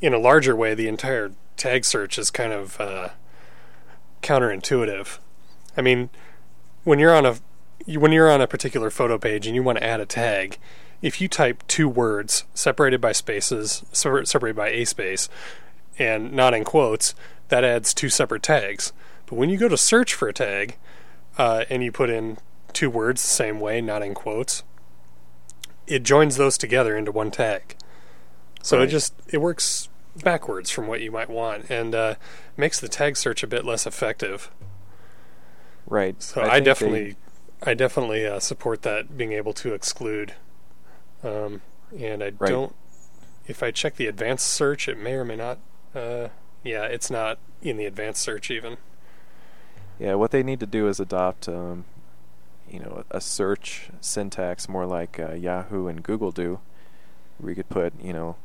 in 0.00 0.14
a 0.14 0.18
larger 0.18 0.56
way, 0.56 0.74
the 0.74 0.88
entire 0.88 1.32
tag 1.56 1.84
search 1.84 2.18
is 2.18 2.30
kind 2.30 2.52
of 2.52 2.80
uh, 2.80 3.10
counterintuitive. 4.22 5.18
I 5.76 5.82
mean, 5.82 6.10
when 6.84 6.98
you're 6.98 7.14
on 7.14 7.26
a 7.26 7.36
when 7.98 8.12
you're 8.12 8.30
on 8.30 8.40
a 8.40 8.46
particular 8.46 8.90
photo 8.90 9.18
page 9.18 9.46
and 9.46 9.54
you 9.54 9.62
want 9.62 9.78
to 9.78 9.84
add 9.84 10.00
a 10.00 10.06
tag, 10.06 10.58
if 11.02 11.20
you 11.20 11.28
type 11.28 11.62
two 11.68 11.88
words 11.88 12.44
separated 12.54 13.00
by 13.00 13.12
spaces, 13.12 13.84
separated 13.92 14.56
by 14.56 14.68
a 14.68 14.84
space, 14.84 15.28
and 15.98 16.32
not 16.32 16.54
in 16.54 16.64
quotes, 16.64 17.14
that 17.48 17.64
adds 17.64 17.94
two 17.94 18.08
separate 18.08 18.42
tags. 18.42 18.92
But 19.26 19.36
when 19.36 19.50
you 19.50 19.58
go 19.58 19.68
to 19.68 19.76
search 19.76 20.14
for 20.14 20.28
a 20.28 20.32
tag, 20.32 20.76
uh, 21.38 21.64
and 21.70 21.82
you 21.84 21.92
put 21.92 22.10
in 22.10 22.38
two 22.72 22.90
words 22.90 23.22
the 23.22 23.28
same 23.28 23.60
way, 23.60 23.80
not 23.80 24.02
in 24.02 24.14
quotes, 24.14 24.62
it 25.86 26.02
joins 26.02 26.36
those 26.36 26.58
together 26.58 26.96
into 26.96 27.12
one 27.12 27.30
tag. 27.30 27.76
So 28.62 28.82
it 28.82 28.88
just 28.88 29.14
it 29.28 29.38
works 29.38 29.88
backwards 30.22 30.70
from 30.70 30.86
what 30.86 31.00
you 31.00 31.10
might 31.10 31.28
want, 31.30 31.70
and 31.70 31.94
uh, 31.94 32.14
makes 32.56 32.80
the 32.80 32.88
tag 32.88 33.16
search 33.16 33.42
a 33.42 33.46
bit 33.46 33.64
less 33.64 33.86
effective. 33.86 34.50
Right. 35.86 36.20
So 36.22 36.40
I 36.40 36.44
I, 36.44 36.50
think 36.50 36.54
they- 36.54 36.64
definitely 36.70 37.16
I 37.62 37.74
definitely 37.74 38.26
uh, 38.26 38.40
support 38.40 38.82
that 38.82 39.16
being 39.16 39.32
able 39.32 39.52
to 39.54 39.72
exclude. 39.74 40.34
Um, 41.22 41.62
and 41.98 42.22
I 42.22 42.32
Right. 42.38 42.50
don't. 42.50 42.74
If 43.46 43.62
I 43.62 43.70
check 43.70 43.96
the 43.96 44.06
advanced 44.08 44.46
search, 44.48 44.88
it 44.88 44.98
may 44.98 45.12
or 45.14 45.24
may 45.24 45.36
not. 45.36 45.58
Uh, 45.94 46.28
yeah, 46.64 46.84
it's 46.84 47.10
not 47.10 47.38
in 47.62 47.76
the 47.76 47.86
advanced 47.86 48.20
search 48.22 48.50
even. 48.50 48.76
Yeah, 49.98 50.14
what 50.14 50.30
they 50.32 50.42
need 50.42 50.60
to 50.60 50.66
do 50.66 50.88
is 50.88 50.98
adopt, 51.00 51.48
um, 51.48 51.84
you 52.68 52.80
know, 52.80 53.04
a 53.10 53.20
search 53.20 53.88
syntax 54.00 54.68
more 54.68 54.84
like 54.84 55.18
uh, 55.18 55.32
Yahoo 55.34 55.86
and 55.86 56.02
Google 56.02 56.32
do, 56.32 56.58
where 57.38 57.50
you 57.50 57.56
could 57.56 57.68
put, 57.70 57.92
you 58.02 58.12
know, 58.12 58.36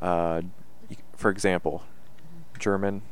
uh, 0.00 0.42
for 1.16 1.30
example, 1.30 1.82
German 2.58 3.02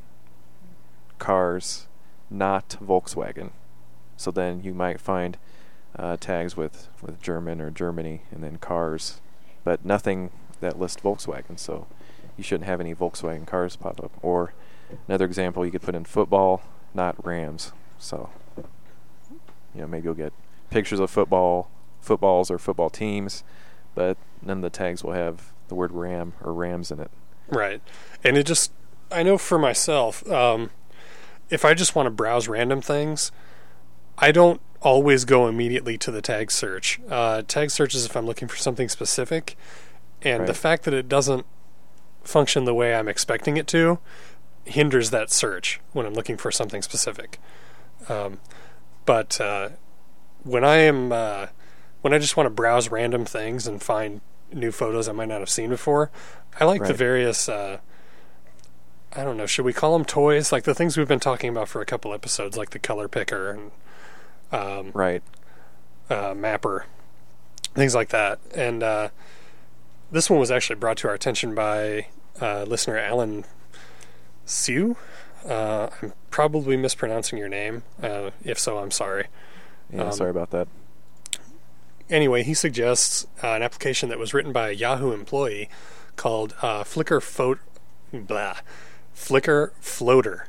cars, 1.19 1.87
not 2.29 2.77
Volkswagen. 2.83 3.51
So 4.17 4.31
then 4.31 4.63
you 4.63 4.75
might 4.75 5.01
find 5.01 5.39
uh, 5.97 6.17
tags 6.19 6.57
with, 6.57 6.89
with 7.03 7.21
German 7.21 7.61
or 7.61 7.71
Germany 7.71 8.23
and 8.31 8.43
then 8.43 8.59
cars, 8.59 9.21
but 9.65 9.85
nothing 9.85 10.31
that 10.61 10.79
lists 10.79 11.03
Volkswagen. 11.03 11.59
So 11.59 11.87
you 12.37 12.45
shouldn't 12.45 12.67
have 12.67 12.81
any 12.81 12.95
Volkswagen 12.95 13.47
cars 13.47 13.77
pop 13.77 14.03
up. 14.03 14.13
Or 14.23 14.55
another 15.09 15.25
example, 15.25 15.65
you 15.65 15.73
could 15.73 15.83
put 15.83 15.95
in 15.95 16.05
football, 16.05 16.63
not 16.95 17.25
Rams. 17.25 17.73
So 17.99 18.31
you 19.75 19.81
know 19.83 19.87
maybe 19.87 20.05
you'll 20.05 20.15
get 20.15 20.33
pictures 20.71 21.01
of 21.01 21.11
football, 21.11 21.71
footballs 22.01 22.51
or 22.51 22.59
football 22.59 22.91
teams, 22.91 23.45
but 23.95 24.17
none 24.43 24.59
of 24.59 24.63
the 24.63 24.71
tags 24.71 25.05
will 25.05 25.13
have 25.13 25.53
the 25.69 25.75
word 25.75 25.93
Ram 25.93 26.33
or 26.43 26.53
Rams 26.53 26.91
in 26.91 27.01
it. 27.01 27.11
Right. 27.51 27.81
And 28.23 28.37
it 28.37 28.47
just, 28.47 28.73
I 29.11 29.23
know 29.23 29.39
for 29.39 29.59
myself, 29.59 30.29
um, 30.31 30.71
if 31.49 31.65
I 31.65 31.75
just 31.75 31.95
want 31.95 32.07
to 32.07 32.11
browse 32.11 32.49
random 32.49 32.81
things, 32.81 33.33
I 34.19 34.33
don't 34.33 34.61
always 34.81 35.25
go 35.25 35.47
immediately 35.47 35.99
to 35.99 36.11
the 36.11 36.23
tag 36.23 36.51
search. 36.51 37.01
Uh, 37.09 37.43
tag 37.43 37.71
search 37.71 37.95
is 37.95 38.05
if 38.07 38.17
I'm 38.17 38.27
looking 38.27 38.49
for 38.49 38.57
something 38.57 38.89
specific, 38.89 39.57
and 40.23 40.47
the 40.47 40.55
fact 40.55 40.85
that 40.85 40.95
it 40.95 41.09
doesn't 41.09 41.47
function 42.23 42.65
the 42.65 42.75
way 42.75 42.95
I'm 42.95 43.09
expecting 43.09 43.57
it 43.57 43.67
to 43.69 43.99
hinders 44.65 45.11
that 45.11 45.31
search 45.31 45.81
when 45.93 46.07
I'm 46.07 46.15
looking 46.15 46.37
for 46.37 46.51
something 46.51 46.83
specific. 46.83 47.39
Um, 48.09 48.41
but 49.07 49.41
uh, 49.41 49.71
when 50.43 50.65
I 50.65 50.77
am 50.77 51.13
uh, 51.13 51.47
when 52.03 52.13
I 52.13 52.19
just 52.19 52.37
want 52.37 52.47
to 52.47 52.51
browse 52.51 52.91
random 52.91 53.25
things 53.25 53.67
and 53.67 53.83
find 53.83 54.21
new 54.53 54.73
photos 54.73 55.09
I 55.09 55.13
might 55.13 55.29
not 55.29 55.41
have 55.41 55.51
seen 55.51 55.71
before, 55.71 56.11
I 56.59 56.65
like 56.65 56.83
the 56.85 56.95
various. 56.95 57.49
Uh, 57.49 57.79
I 59.15 59.25
don't 59.25 59.37
know. 59.37 59.47
Should 59.47 59.65
we 59.65 59.73
call 59.73 59.93
them 59.97 60.05
toys? 60.05 60.53
Like 60.53 60.65
the 60.65 60.75
things 60.75 60.97
we've 60.97 61.09
been 61.09 61.21
talking 61.21 61.51
about 61.51 61.69
for 61.69 61.81
a 61.81 61.87
couple 61.87 62.13
episodes, 62.15 62.57
like 62.57 62.71
the 62.71 62.79
color 62.79 63.09
picker 63.09 63.51
and 63.51 63.71
um, 64.53 64.91
Right. 64.95 65.23
uh, 66.09 66.35
mapper, 66.35 66.87
things 67.75 67.95
like 67.95 68.11
that. 68.11 68.39
And 68.55 68.83
uh, 68.83 69.09
this 70.13 70.29
one 70.31 70.39
was 70.39 70.51
actually 70.51 70.77
brought 70.77 70.97
to 70.99 71.09
our 71.09 71.15
attention 71.15 71.55
by 71.55 72.07
uh, 72.41 72.63
listener 72.65 72.99
Alan 72.99 73.45
Sue. 74.45 74.97
Uh, 75.49 75.89
I'm 76.03 76.13
probably 76.31 76.77
mispronouncing 76.77 77.39
your 77.39 77.49
name. 77.49 77.83
Uh, 78.03 78.31
if 78.45 78.59
so, 78.59 78.79
I'm 78.79 78.91
sorry. 78.91 79.27
Yeah, 79.93 80.03
Um, 80.05 80.13
sorry 80.13 80.31
about 80.31 80.51
that. 80.51 80.69
Anyway, 82.09 82.43
he 82.43 82.55
suggests 82.55 83.27
uh, 83.43 83.49
an 83.55 83.63
application 83.63 84.09
that 84.09 84.19
was 84.19 84.35
written 84.35 84.53
by 84.53 84.69
a 84.71 84.73
Yahoo 84.73 85.13
employee 85.13 85.69
called 86.21 86.55
uh, 86.61 86.85
Flickr 86.85 87.23
Photo. 87.23 87.61
Blah. 88.13 88.57
Flickr 89.17 89.71
Floatr. 89.81 90.45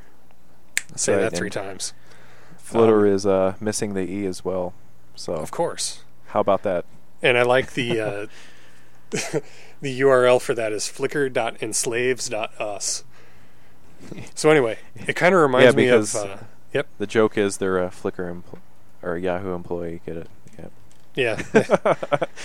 Say 0.94 1.14
right, 1.14 1.22
that 1.22 1.34
three 1.34 1.48
times. 1.48 1.94
Floatr 2.62 3.08
um, 3.08 3.14
is 3.14 3.24
uh, 3.24 3.54
missing 3.58 3.94
the 3.94 4.02
E 4.02 4.26
as 4.26 4.44
well. 4.44 4.74
So 5.14 5.32
Of 5.32 5.50
course. 5.50 6.02
how 6.26 6.40
about 6.40 6.62
that? 6.64 6.84
And 7.22 7.38
I 7.38 7.42
like 7.44 7.72
the 7.72 8.00
uh, 8.00 8.26
the 9.80 10.00
URL 10.00 10.42
for 10.42 10.54
that 10.54 10.72
is 10.72 10.84
flickr.enslaves.us. 10.84 13.04
So 14.34 14.50
anyway, 14.50 14.78
it 15.06 15.16
kind 15.16 15.34
of 15.34 15.40
reminds 15.40 15.74
Yeah, 15.74 15.80
me 15.80 15.88
of 15.88 16.14
uh, 16.14 16.36
yep, 16.74 16.86
The 16.98 17.06
joke 17.06 17.38
is 17.38 17.56
they're 17.56 17.82
a 17.82 17.88
Flickr 17.88 18.30
empl- 18.30 18.58
or 19.00 19.16
a 19.16 19.20
Yahoo 19.20 19.54
employee. 19.54 20.02
Get 20.04 20.18
it? 20.18 20.28
Yeah. 21.14 21.42
yeah. 21.54 22.24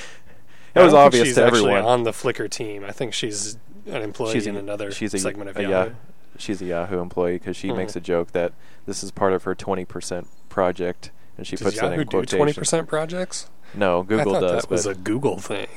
That 0.77 0.85
was 0.85 0.93
obvious 0.93 1.27
she's 1.27 1.35
to 1.35 1.45
actually 1.45 1.71
everyone. 1.71 1.83
on 1.85 2.03
the 2.03 2.11
Flickr 2.11 2.49
team. 2.49 2.83
I 2.83 2.91
think 2.91 3.13
she's 3.13 3.57
an 3.87 4.01
employee 4.01 4.33
she's 4.33 4.47
in 4.47 4.55
a, 4.55 4.59
another 4.59 4.91
she's 4.91 5.13
a, 5.13 5.19
segment 5.19 5.49
of 5.49 5.57
Yahoo. 5.57 5.69
Yah- 5.89 5.95
she's 6.37 6.61
a 6.61 6.65
Yahoo 6.65 6.99
employee 6.99 7.33
because 7.37 7.55
she 7.55 7.71
makes 7.71 7.93
Mhm. 7.93 7.97
a 7.97 7.99
joke 8.01 8.31
that 8.33 8.53
this 8.85 9.03
is 9.03 9.11
part 9.11 9.33
of 9.33 9.43
her 9.43 9.55
20% 9.55 10.27
project, 10.49 11.11
and 11.37 11.45
she 11.47 11.55
Does 11.55 11.63
puts 11.65 11.75
that 11.79 11.85
Yahoo 11.91 12.01
in 12.01 12.07
do 12.07 12.17
quotation. 12.17 12.37
twenty 12.39 12.53
percent 12.53 12.87
projects? 12.87 13.49
No, 13.73 14.03
Google 14.03 14.35
I 14.35 14.39
thought 14.39 14.47
does, 14.47 14.61
that 14.63 14.69
was 14.69 14.85
a 14.85 14.95
Google 14.95 15.37
thing. 15.39 15.67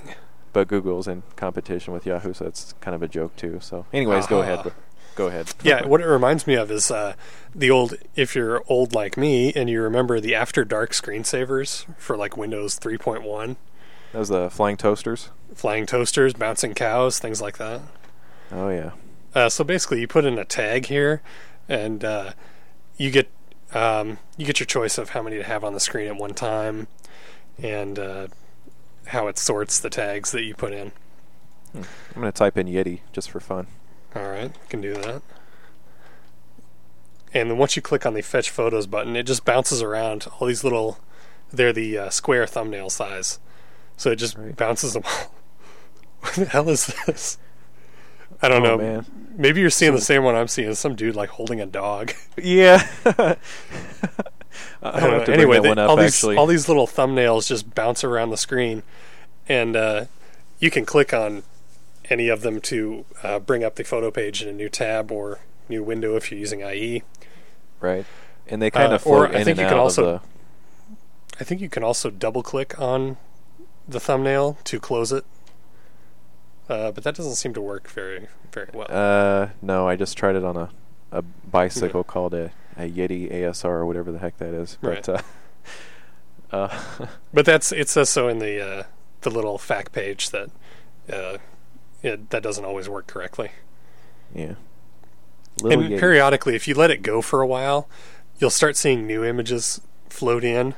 but 0.53 0.69
Google's 0.69 1.07
in 1.09 1.23
competition 1.37 1.93
with 1.93 2.07
Yahoo, 2.07 2.33
so 2.35 2.47
it's 2.47 2.75
kind 2.81 2.95
of 2.95 3.03
a 3.03 3.09
joke 3.09 3.37
too. 3.37 3.59
So, 3.61 3.87
anyways, 3.93 4.27
go 4.27 4.41
ahead. 4.43 4.73
Go 5.17 5.27
ahead. 5.27 5.53
Yeah, 5.63 5.85
what 5.87 6.01
it 6.01 6.07
reminds 6.07 6.47
me 6.47 6.55
of 6.55 6.71
is 6.71 6.91
uh, 6.91 7.15
the 7.55 7.71
old. 7.71 7.95
If 8.17 8.35
you're 8.35 8.63
old 8.69 8.95
like 8.95 9.17
me 9.17 9.53
and 9.55 9.69
you 9.69 9.83
remember 9.83 10.19
the 10.21 10.35
After 10.35 10.65
Dark 10.65 10.93
screensavers 10.93 11.85
for 11.99 12.17
like 12.17 12.37
Windows 12.37 12.79
3.1, 12.79 13.57
That 14.13 14.19
was 14.19 14.29
the 14.29 14.51
flying 14.51 14.77
toasters. 14.77 15.31
flying 15.55 15.87
toasters, 15.87 16.33
bouncing 16.35 16.75
cows, 16.75 17.19
things 17.19 17.41
like 17.41 17.59
that. 17.59 17.81
Oh 18.51 18.69
yeah. 18.69 18.93
Uh, 19.35 19.49
so 19.49 19.63
basically, 19.63 20.01
you 20.01 20.09
put 20.09 20.25
in 20.25 20.39
a 20.39 20.45
tag 20.45 20.87
here, 20.87 21.23
and 21.69 22.05
uh, 22.05 22.33
you 22.97 23.11
get 23.11 23.31
um, 23.73 24.19
you 24.37 24.45
get 24.45 24.59
your 24.59 24.67
choice 24.67 24.99
of 24.99 25.11
how 25.11 25.23
many 25.23 25.37
to 25.37 25.45
have 25.45 25.63
on 25.63 25.75
the 25.75 25.81
screen 25.81 26.09
at 26.09 26.17
one 26.17 26.35
time, 26.35 26.89
and 27.63 27.99
uh, 27.99 28.27
how 29.07 29.29
it 29.29 29.39
sorts 29.39 29.79
the 29.79 29.91
tags 29.91 30.33
that 30.33 30.43
you 30.43 30.55
put 30.55 30.73
in. 30.73 30.93
I'm 31.75 31.85
gonna 32.15 32.33
type 32.33 32.59
in 32.59 32.67
Yeti 32.67 33.01
just 33.13 33.31
for 33.31 33.39
fun. 33.39 33.69
All 34.17 34.29
right, 34.29 34.53
can 34.69 34.81
do 34.81 34.95
that. 34.95 35.23
And 37.33 37.49
then 37.49 37.59
once 37.59 37.77
you 37.77 37.83
click 37.83 38.05
on 38.05 38.15
the 38.15 38.23
fetch 38.23 38.51
photos 38.51 38.89
button, 38.89 39.15
it 39.15 39.23
just 39.23 39.45
bounces 39.45 39.83
around 39.83 40.27
all 40.41 40.49
these 40.49 40.65
little. 40.65 40.99
They're 41.53 41.73
the 41.73 41.97
uh, 41.97 42.11
square 42.11 42.47
thumbnail 42.47 42.91
size, 42.91 43.39
so 44.01 44.11
it 44.11 44.17
just 44.17 44.37
Right. 44.39 44.57
bounces 44.57 44.95
them 44.95 45.03
all. 45.05 45.35
what 46.21 46.33
the 46.35 46.45
hell 46.47 46.69
is 46.71 46.87
this? 47.07 47.37
I 48.41 48.49
don't 48.49 48.65
oh, 48.65 48.77
know. 48.77 48.79
man. 48.79 49.07
Maybe 49.37 49.61
you're 49.61 49.69
seeing 49.69 49.95
the 49.95 50.01
same 50.01 50.25
one 50.25 50.35
I'm 50.35 50.49
seeing. 50.49 50.75
Some 50.75 50.95
dude 50.95 51.15
like 51.15 51.29
holding 51.29 51.61
a 51.61 51.67
dog. 51.67 52.13
Yeah. 52.43 52.87
I 53.07 53.37
don't 55.01 55.27
know. 55.29 55.33
Anyway, 55.35 55.61
they- 55.61 55.71
up 55.71 55.79
all 55.91 55.97
these 55.97 56.25
all 56.25 56.47
these 56.47 56.67
little 56.69 56.87
thumbnails 56.87 57.47
just 57.47 57.75
bounce 57.75 58.03
around 58.03 58.31
the 58.31 58.37
screen, 58.39 58.83
and 59.49 59.77
uh, 59.77 60.07
you 60.59 60.71
can 60.71 60.87
click 60.87 61.13
on 61.13 61.43
any 62.09 62.29
of 62.29 62.41
them 62.41 62.61
to 62.63 63.05
uh, 63.23 63.39
bring 63.39 63.63
up 63.63 63.77
the 63.77 63.85
photo 63.85 64.11
page 64.11 64.43
in 64.43 64.49
a 64.49 64.53
new 64.53 64.69
tab 64.71 65.13
or 65.13 65.41
new 65.69 65.83
window 65.83 66.17
if 66.17 66.31
you're 66.31 66.41
using 66.41 66.61
IE. 66.63 67.03
right. 67.81 68.07
And 68.49 68.61
they 68.61 68.71
kind 68.71 68.91
Uh, 68.93 68.97
of 68.97 69.07
or 69.07 69.27
float 69.29 69.31
I 69.41 69.45
think 69.45 69.49
and 69.51 69.59
you 69.59 69.65
out 69.67 69.69
can 69.71 69.79
also- 69.79 70.03
the. 70.05 70.21
I 71.41 71.45
think 71.45 71.61
you 71.61 71.69
can 71.69 71.83
also 71.85 72.11
double 72.11 72.43
click 72.43 72.79
on 72.81 73.17
the 73.91 74.01
thumbnail 74.01 74.59
to 74.65 74.81
close 74.81 75.13
it, 75.13 75.25
uh, 76.69 76.91
but 76.93 77.05
that 77.05 77.15
doesn't 77.15 77.35
seem 77.35 77.55
to 77.55 77.61
work 77.61 77.89
very 77.91 78.29
very 78.53 78.71
well. 78.73 78.87
Uh, 78.89 79.49
no, 79.63 79.89
I 79.89 79.97
just 79.97 80.17
tried 80.17 80.37
it 80.37 80.45
on 80.45 80.57
a 80.57 80.71
a 81.13 81.23
bicycle 81.23 82.05
called 82.05 82.35
a, 82.35 82.53
a 82.77 82.89
Yeti 82.89 83.33
ASR 83.33 83.65
or 83.65 83.87
whatever 83.87 84.13
the 84.13 84.19
heck 84.19 84.39
that 84.39 84.55
is. 84.55 84.79
But 84.81 85.09
uh, 85.09 85.23
uh, 86.53 86.83
but 87.35 87.45
that's 87.45 87.73
it 87.73 87.89
says 87.89 88.09
so 88.09 88.29
in 88.29 88.39
the 88.39 88.65
uh, 88.65 88.83
the 89.23 89.31
little 89.31 89.59
fact 89.59 89.93
page 89.93 90.31
that 90.31 90.51
uh, 91.13 91.39
it, 92.03 92.31
that 92.31 92.43
doesn't 92.43 92.65
always 92.65 92.89
work 92.89 93.07
correctly. 93.07 93.51
yeah. 94.35 94.55
Little 95.61 95.83
and 95.83 95.93
Yeti. 95.93 95.99
periodically, 95.99 96.55
if 96.55 96.67
you 96.69 96.75
let 96.75 96.91
it 96.91 97.03
go 97.03 97.21
for 97.21 97.43
a 97.43 97.47
while, 97.47 97.89
you'll 98.39 98.51
start 98.51 98.77
seeing 98.77 99.07
new 99.07 99.25
images 99.25 99.81
float 100.09 100.45
in, 100.45 100.75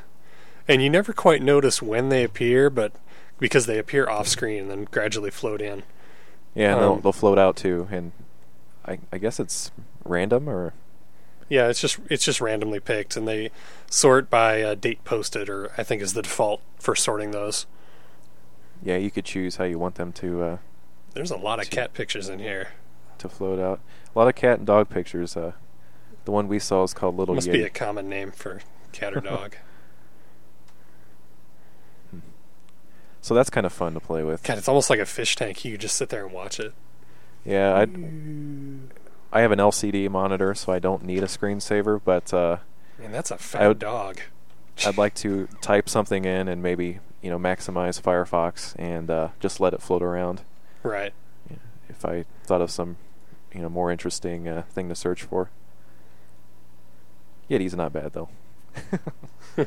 and 0.68 0.82
you 0.82 0.88
never 0.90 1.12
quite 1.12 1.42
notice 1.42 1.82
when 1.82 2.08
they 2.08 2.24
appear, 2.24 2.70
but 2.70 2.92
because 3.38 3.66
they 3.66 3.78
appear 3.78 4.08
off 4.08 4.28
screen 4.28 4.62
and 4.62 4.70
then 4.70 4.84
gradually 4.90 5.30
float 5.30 5.60
in. 5.60 5.82
yeah, 6.54 6.72
and 6.74 6.82
they'll 6.82 6.92
um, 6.94 7.00
they'll 7.00 7.12
float 7.12 7.38
out 7.38 7.56
too, 7.56 7.88
and 7.90 8.12
I 8.86 8.98
I 9.12 9.18
guess 9.18 9.40
it's 9.40 9.70
random 10.04 10.48
or 10.48 10.72
Yeah, 11.48 11.68
it's 11.68 11.80
just 11.80 11.98
it's 12.10 12.24
just 12.24 12.40
randomly 12.40 12.80
picked, 12.80 13.16
and 13.16 13.26
they 13.26 13.50
sort 13.90 14.30
by 14.30 14.62
uh, 14.62 14.74
date 14.74 15.02
posted, 15.04 15.48
or 15.48 15.72
I 15.76 15.82
think 15.82 16.02
is 16.02 16.12
the 16.14 16.22
default 16.22 16.60
for 16.78 16.94
sorting 16.94 17.30
those. 17.32 17.66
yeah, 18.82 18.96
you 18.96 19.10
could 19.10 19.24
choose 19.24 19.56
how 19.56 19.64
you 19.64 19.78
want 19.78 19.94
them 19.96 20.12
to 20.14 20.42
uh, 20.42 20.56
There's 21.14 21.30
a 21.30 21.36
lot 21.36 21.60
of 21.60 21.70
cat 21.70 21.94
pictures 21.94 22.28
in 22.28 22.38
here. 22.38 22.68
to 23.18 23.28
float 23.28 23.58
out. 23.60 23.80
A 24.14 24.18
lot 24.18 24.28
of 24.28 24.34
cat 24.34 24.58
and 24.58 24.66
dog 24.66 24.88
pictures. 24.90 25.36
Uh, 25.36 25.52
the 26.24 26.30
one 26.32 26.46
we 26.48 26.58
saw 26.58 26.82
is 26.84 26.92
called 26.94 27.16
Little 27.16 27.34
Must 27.34 27.48
Yeti. 27.48 27.52
be 27.52 27.62
a 27.64 27.70
common 27.70 28.08
name 28.08 28.30
for 28.30 28.60
cat 28.92 29.16
or 29.16 29.20
dog. 29.32 29.56
So 33.22 33.34
that's 33.34 33.48
kind 33.50 33.64
of 33.64 33.72
fun 33.72 33.94
to 33.94 34.00
play 34.00 34.22
with. 34.24 34.42
God, 34.42 34.58
it's 34.58 34.68
almost 34.68 34.90
like 34.90 34.98
a 34.98 35.06
fish 35.06 35.36
tank. 35.36 35.64
You 35.64 35.78
just 35.78 35.96
sit 35.96 36.08
there 36.10 36.24
and 36.26 36.34
watch 36.34 36.58
it. 36.60 36.74
Yeah, 37.44 37.72
I 37.74 37.86
I 39.32 39.40
have 39.40 39.52
an 39.52 39.58
LCD 39.60 40.10
monitor, 40.10 40.54
so 40.54 40.72
I 40.72 40.78
don't 40.80 41.04
need 41.04 41.22
a 41.22 41.26
screensaver. 41.26 42.00
But 42.04 42.34
uh, 42.34 42.58
Man, 42.98 43.12
that's 43.12 43.30
a 43.30 43.38
fat 43.38 43.66
would- 43.68 43.78
dog. 43.78 44.18
I'd 44.84 44.98
like 44.98 45.14
to 45.16 45.48
type 45.60 45.88
something 45.88 46.24
in 46.24 46.48
and 46.48 46.62
maybe 46.62 46.98
you 47.20 47.30
know 47.30 47.38
maximize 47.38 48.00
Firefox 48.00 48.74
and 48.78 49.08
uh, 49.08 49.28
just 49.38 49.60
let 49.60 49.72
it 49.74 49.80
float 49.82 50.02
around. 50.02 50.42
Right. 50.82 51.12
If 51.88 52.04
I 52.04 52.24
thought 52.44 52.60
of 52.60 52.70
some 52.70 52.96
you 53.54 53.60
know 53.62 53.68
more 53.68 53.92
interesting 53.92 54.48
uh, 54.48 54.62
thing 54.70 54.88
to 54.88 54.94
search 54.96 55.22
for. 55.22 55.50
Yeti's 57.48 57.74
not 57.76 57.92
bad 57.92 58.12
though. 58.14 58.30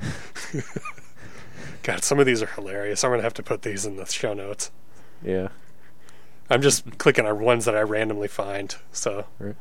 God, 1.84 2.02
some 2.02 2.18
of 2.18 2.26
these 2.26 2.42
are 2.42 2.46
hilarious. 2.46 3.04
I'm 3.04 3.10
gonna 3.12 3.22
have 3.22 3.34
to 3.34 3.42
put 3.42 3.62
these 3.62 3.86
in 3.86 3.96
the 3.96 4.06
show 4.06 4.34
notes. 4.34 4.70
Yeah. 5.22 5.48
I'm 6.50 6.60
just 6.60 6.98
clicking 6.98 7.26
on 7.26 7.40
ones 7.40 7.64
that 7.66 7.76
I 7.76 7.80
randomly 7.82 8.28
find. 8.28 8.74
So 8.92 9.26
Right. 9.38 9.54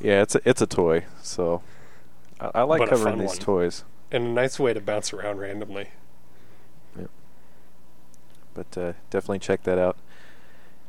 yeah, 0.00 0.22
it's 0.22 0.34
a, 0.34 0.40
it's 0.48 0.62
a 0.62 0.66
toy, 0.66 1.04
so 1.22 1.62
I, 2.40 2.50
I 2.56 2.62
like 2.62 2.78
But 2.80 2.88
covering 2.88 3.18
these 3.18 3.28
one. 3.30 3.38
toys. 3.38 3.84
and 4.10 4.24
a 4.24 4.28
nice 4.30 4.58
way 4.58 4.72
to 4.72 4.80
bounce 4.80 5.12
around 5.12 5.38
randomly. 5.38 5.90
but 8.54 8.76
uh, 8.76 8.92
definitely 9.10 9.38
check 9.38 9.62
that 9.64 9.78
out. 9.78 9.96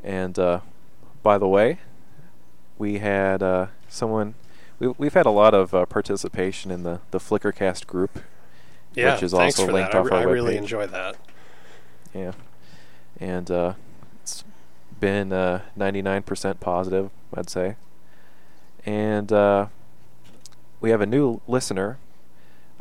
And 0.03 0.37
uh, 0.37 0.59
by 1.21 1.37
the 1.37 1.47
way, 1.47 1.79
we 2.77 2.99
had 2.99 3.41
uh, 3.41 3.67
someone. 3.87 4.35
We, 4.79 4.87
we've 4.97 5.13
had 5.13 5.25
a 5.25 5.29
lot 5.31 5.53
of 5.53 5.73
uh, 5.73 5.85
participation 5.85 6.71
in 6.71 6.83
the 6.83 6.99
the 7.11 7.19
Flickrcast 7.19 7.87
group. 7.87 8.19
Yeah, 8.95 9.13
Which 9.13 9.23
is 9.23 9.33
also 9.33 9.65
for 9.65 9.71
linked 9.73 9.91
that. 9.93 9.97
I, 9.97 10.01
off 10.01 10.05
re- 10.05 10.17
our 10.17 10.29
I 10.29 10.31
really 10.31 10.57
enjoy 10.57 10.87
that. 10.87 11.15
Yeah, 12.13 12.33
and 13.19 13.49
uh, 13.49 13.73
it's 14.21 14.43
been 14.99 15.33
uh, 15.33 15.61
99% 15.77 16.59
positive, 16.59 17.09
I'd 17.33 17.49
say. 17.49 17.75
And 18.85 19.31
uh, 19.31 19.67
we 20.79 20.91
have 20.91 21.01
a 21.01 21.05
new 21.07 21.41
listener, 21.47 21.97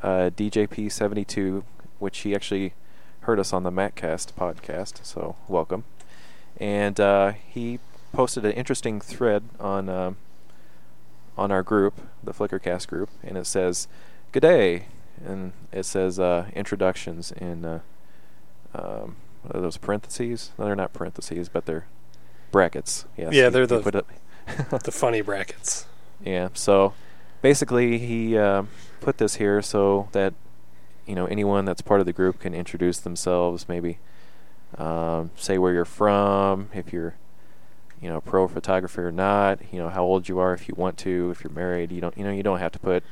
uh, 0.03 0.31
DJP72, 0.37 1.63
which 1.99 2.19
he 2.19 2.35
actually 2.35 2.75
heard 3.21 3.39
us 3.39 3.53
on 3.53 3.63
the 3.63 3.71
MacCast 3.71 4.33
podcast, 4.35 5.05
so 5.05 5.37
welcome. 5.49 5.85
And 6.59 6.99
uh, 7.01 7.33
he 7.49 7.79
posted 8.13 8.45
an 8.45 8.53
interesting 8.53 9.01
thread 9.01 9.45
on 9.59 9.89
um, 9.89 10.17
on 11.39 11.51
our 11.51 11.63
group, 11.63 11.95
the 12.23 12.33
Flickrcast 12.33 12.87
group, 12.89 13.09
and 13.23 13.39
it 13.39 13.47
says, 13.47 13.89
"Good 14.33 14.43
day," 14.43 14.87
and 15.27 15.53
it 15.73 15.85
says 15.85 16.19
uh, 16.19 16.47
introductions 16.55 17.33
in 17.33 17.65
uh, 17.65 17.81
um, 18.75 19.17
those 19.45 19.77
parentheses. 19.77 20.51
No, 20.59 20.65
they're 20.67 20.77
not 20.77 20.93
parentheses, 20.93 21.49
but 21.49 21.67
they're 21.67 21.87
brackets. 22.51 23.05
Yes, 23.17 23.33
Yeah, 23.33 23.45
he- 23.45 23.51
they're 23.51 23.63
he 23.63 23.67
the- 23.67 24.05
The 24.85 24.93
funny 24.93 25.21
brackets. 25.21 25.87
yeah. 26.25 26.49
So 26.55 26.95
basically, 27.43 27.99
he 27.99 28.37
uh, 28.37 28.65
put 29.01 29.19
this 29.19 29.37
here 29.37 29.63
so 29.63 30.09
that 30.13 30.35
you 31.07 31.15
know 31.15 31.27
anyone 31.27 31.65
that's 31.65 31.81
part 31.83 32.01
of 32.01 32.07
the 32.07 32.13
group 32.13 32.41
can 32.41 32.55
introduce 32.55 32.99
themselves. 32.99 33.69
Maybe 33.69 33.99
um, 34.79 35.31
say 35.37 35.59
where 35.59 35.73
you're 35.73 35.85
from, 35.85 36.71
if 36.75 36.93
you're 36.93 37.15
you 38.01 38.09
know 38.09 38.17
a 38.17 38.21
pro 38.21 38.49
photographer 38.49 39.07
or 39.07 39.13
not. 39.13 39.61
You 39.73 39.79
know 39.79 39.89
how 39.89 40.03
old 40.03 40.29
you 40.29 40.39
are 40.41 40.53
if 40.55 40.69
you 40.69 40.75
want 40.77 40.99
to. 40.99 41.31
If 41.31 41.45
you're 41.45 41.53
married, 41.53 41.93
you 41.93 42.01
don't. 42.01 42.17
You 42.19 42.25
know 42.25 42.33
you 42.33 42.43
don't 42.43 42.59
have 42.59 42.73
to 42.73 42.79
put 42.81 43.05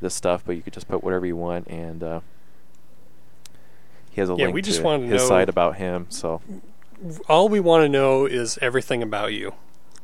this 0.00 0.14
stuff, 0.14 0.42
but 0.44 0.56
you 0.56 0.62
could 0.62 0.72
just 0.72 0.88
put 0.88 1.02
whatever 1.04 1.26
you 1.26 1.36
want. 1.36 1.66
And 1.68 2.02
uh, 2.02 2.20
he 4.10 4.20
has 4.20 4.28
a 4.30 4.34
Yeah, 4.34 4.46
link 4.46 4.54
we 4.54 4.62
just 4.62 4.78
to 4.78 4.84
wanna 4.84 5.06
his 5.06 5.22
know- 5.22 5.28
site 5.28 5.48
about 5.48 5.76
him. 5.76 6.06
So 6.08 6.40
All 7.28 7.48
we 7.48 7.60
want 7.60 7.82
to 7.84 7.88
know 7.88 8.26
is 8.26 8.58
everything 8.60 9.02
about 9.02 9.32
you, 9.32 9.54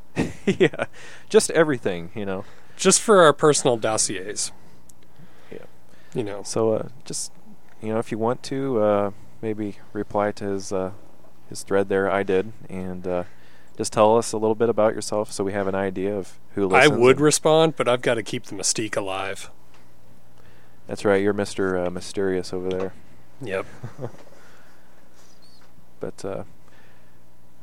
yeah, 0.46 0.87
just 1.28 1.50
everything. 1.50 2.11
You 2.14 2.24
know. 2.24 2.44
just 2.76 3.00
for 3.00 3.22
our 3.22 3.32
personal 3.32 3.76
dossiers. 3.76 4.52
Yeah. 5.50 5.59
You 6.14 6.22
know, 6.22 6.42
So 6.42 6.72
uh, 6.74 6.88
just 7.04 7.32
you 7.82 7.92
know, 7.92 7.98
if 7.98 8.11
you 8.11 8.18
want 8.18 8.42
to, 8.44 8.80
uh, 8.80 9.11
maybe 9.42 9.76
reply 9.92 10.32
to 10.32 10.44
his 10.44 10.72
uh, 10.72 10.92
his 11.50 11.62
thread 11.62 11.88
there. 11.88 12.11
I 12.11 12.22
did, 12.22 12.52
and 12.70 13.06
uh, 13.06 13.24
just 13.76 13.92
tell 13.92 14.16
us 14.16 14.32
a 14.32 14.38
little 14.38 14.54
bit 14.54 14.68
about 14.70 14.94
yourself, 14.94 15.30
so 15.30 15.44
we 15.44 15.52
have 15.52 15.66
an 15.66 15.74
idea 15.74 16.16
of 16.16 16.38
who 16.54 16.74
I 16.74 16.87
would 16.88 17.20
respond, 17.20 17.76
but 17.76 17.87
I've 17.87 18.00
got 18.02 18.14
to 18.14 18.22
keep 18.22 18.44
the 18.46 18.54
mystique 18.54 18.96
alive. 18.96 19.50
That's 20.87 21.05
right. 21.05 21.22
You're 21.22 21.33
Mister 21.33 21.79
uh, 21.79 21.90
Mysterious 21.90 22.53
over 22.53 22.68
there. 22.68 22.92
Yep. 23.42 23.66
But 26.01 26.25
uh, 26.25 26.44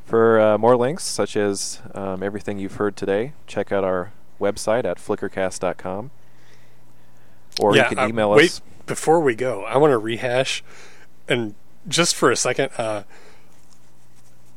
for 0.06 0.40
uh, 0.40 0.58
more 0.58 0.76
links, 0.76 1.04
such 1.04 1.38
as 1.38 1.82
um, 1.94 2.24
everything 2.24 2.60
you've 2.60 2.76
heard 2.76 2.96
today, 2.96 3.34
check 3.48 3.72
out 3.72 3.84
our 3.84 4.12
website 4.40 4.86
at 4.86 4.98
flickrcast.com. 4.98 6.12
Or 7.60 7.76
yeah, 7.76 7.84
you 7.84 7.90
can 7.96 8.00
uh, 8.00 8.08
email 8.08 8.32
wait, 8.32 8.46
us. 8.52 8.62
before 8.86 9.20
we 9.20 9.36
go, 9.36 9.64
I 9.64 9.78
want 9.78 9.92
to 9.92 9.98
rehash, 9.98 10.64
and 11.28 11.54
just 11.88 12.16
for 12.16 12.32
a 12.32 12.36
second, 12.36 12.72
uh, 12.78 13.04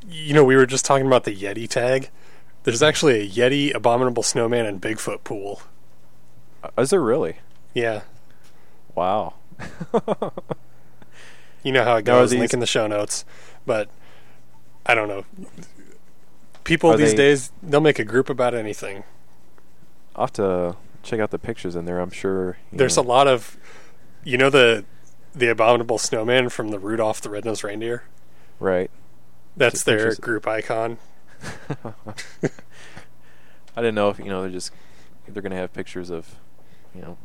you 0.09 0.33
know, 0.33 0.45
we 0.45 0.57
were 0.57 0.67
just 0.67 0.85
talking 0.85 1.07
about 1.07 1.25
the 1.25 1.37
Yeti 1.37 1.69
tag. 1.69 2.09
There's 2.65 2.83
actually 2.83 3.21
a 3.21 3.29
Yeti, 3.29 3.75
Abominable 3.75 4.23
Snowman, 4.23 4.65
and 4.67 4.81
Bigfoot 4.81 5.23
pool. 5.25 5.61
Uh, 6.63 6.71
Is 6.79 6.91
there 6.91 7.03
really? 7.03 7.37
Yeah, 7.75 8.03
Wow. 8.97 9.35
you 11.63 11.71
know 11.73 11.85
how 11.85 11.97
it 11.97 12.05
goes. 12.05 12.33
Link 12.35 12.53
in 12.53 12.61
the 12.61 12.67
show 12.67 12.87
notes, 12.87 13.25
but 13.65 13.89
I 14.85 14.95
don't 14.95 15.07
know. 15.09 15.25
People 16.65 16.91
Are 16.93 16.97
these 16.97 17.11
they- 17.13 17.17
days, 17.17 17.53
they'll 17.63 17.81
make 17.81 17.99
a 18.01 18.05
group 18.05 18.29
about 18.29 18.55
anything. 18.55 19.05
I'll 20.17 20.25
have 20.27 20.33
to 20.35 20.77
check 21.03 21.21
out 21.21 21.31
the 21.31 21.39
pictures 21.39 21.77
in 21.77 21.85
there. 21.85 22.01
I'm 22.01 22.11
sure. 22.11 22.57
There's 22.73 22.97
know- 22.97 23.03
a 23.03 23.05
lot 23.05 23.29
of, 23.29 23.57
you 24.25 24.37
know, 24.37 24.51
the 24.51 24.85
the 25.35 25.49
Abominable 25.51 25.99
Snowman 25.99 26.49
from 26.49 26.71
the 26.71 26.79
Rudolph 26.79 27.21
the 27.21 27.29
Red-Nosed 27.31 27.63
Reindeer. 27.63 28.03
right. 28.59 28.91
That's 29.59 29.83
their 29.85 29.99
pictures- 29.99 30.19
group 30.19 30.47
icon. 30.47 30.99
I 31.85 32.49
didn't 33.77 33.95
know 33.95 34.09
if 34.11 34.19
you 34.19 34.27
know 34.27 34.41
they're 34.43 34.51
just 34.51 34.71
they're 35.29 35.43
gonna 35.43 35.57
have 35.57 35.73
pictures 35.75 36.09
of 36.11 36.37
you 36.95 37.03
know 37.03 37.19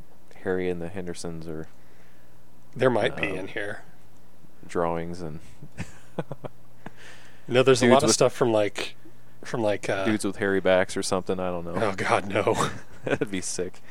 Harry 0.43 0.69
and 0.69 0.81
the 0.81 0.89
Hendersons 0.89 1.47
or 1.47 1.67
There 2.75 2.89
might 2.89 3.15
be 3.15 3.29
Um, 3.31 3.37
in 3.39 3.47
here. 3.47 3.83
drawings 4.67 5.21
and 5.21 5.39
No, 7.47 7.63
there's 7.63 7.81
a 7.83 7.87
lot 7.87 8.03
of 8.03 8.11
stuff 8.11 8.31
from 8.33 8.51
like, 8.53 8.95
from 9.43 9.61
like. 9.61 9.89
Uh, 9.89 10.05
dudes 10.05 10.23
with 10.23 10.37
hairy 10.37 10.59
backs 10.61 10.95
or 10.95 11.03
something. 11.03 11.39
I 11.39 11.49
don't 11.49 11.65
know. 11.65 11.73
oh 11.75 11.93
God, 11.97 12.27
no. 12.27 12.69
That'd 13.03 13.31
be 13.31 13.41
sick. 13.41 13.81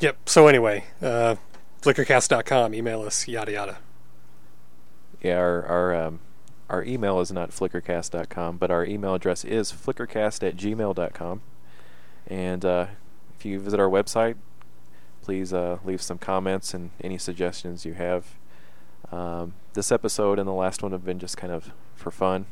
yep. 0.00 0.16
So 0.28 0.48
anyway, 0.48 0.84
uh, 1.00 1.36
flickrcast.com. 1.80 2.74
Email 2.74 3.02
us. 3.02 3.28
Yada 3.28 3.52
yada. 3.52 3.78
Yeah, 5.22 5.36
our 5.38 5.64
our 5.66 5.94
um, 6.06 6.20
our 6.68 6.82
email 6.84 7.20
is 7.20 7.30
not 7.32 7.50
flickrcast.com, 7.50 8.56
but 8.58 8.70
our 8.70 8.84
email 8.84 9.14
address 9.14 9.44
is 9.44 9.72
flickrcast 9.72 10.46
at 10.46 10.56
gmail.com. 10.56 11.42
And 12.26 12.64
uh, 12.64 12.86
if 13.42 13.46
you 13.46 13.58
visit 13.58 13.80
our 13.80 13.88
website, 13.88 14.36
please 15.20 15.52
uh, 15.52 15.78
leave 15.84 16.00
some 16.00 16.16
comments 16.16 16.74
and 16.74 16.90
any 17.00 17.18
suggestions 17.18 17.84
you 17.84 17.92
have. 17.94 18.24
Um, 19.10 19.54
this 19.72 19.90
episode 19.90 20.38
and 20.38 20.46
the 20.48 20.52
last 20.52 20.80
one 20.80 20.92
have 20.92 21.04
been 21.04 21.18
just 21.18 21.36
kind 21.36 21.52
of 21.52 21.72
for 21.96 22.12
fun. 22.12 22.46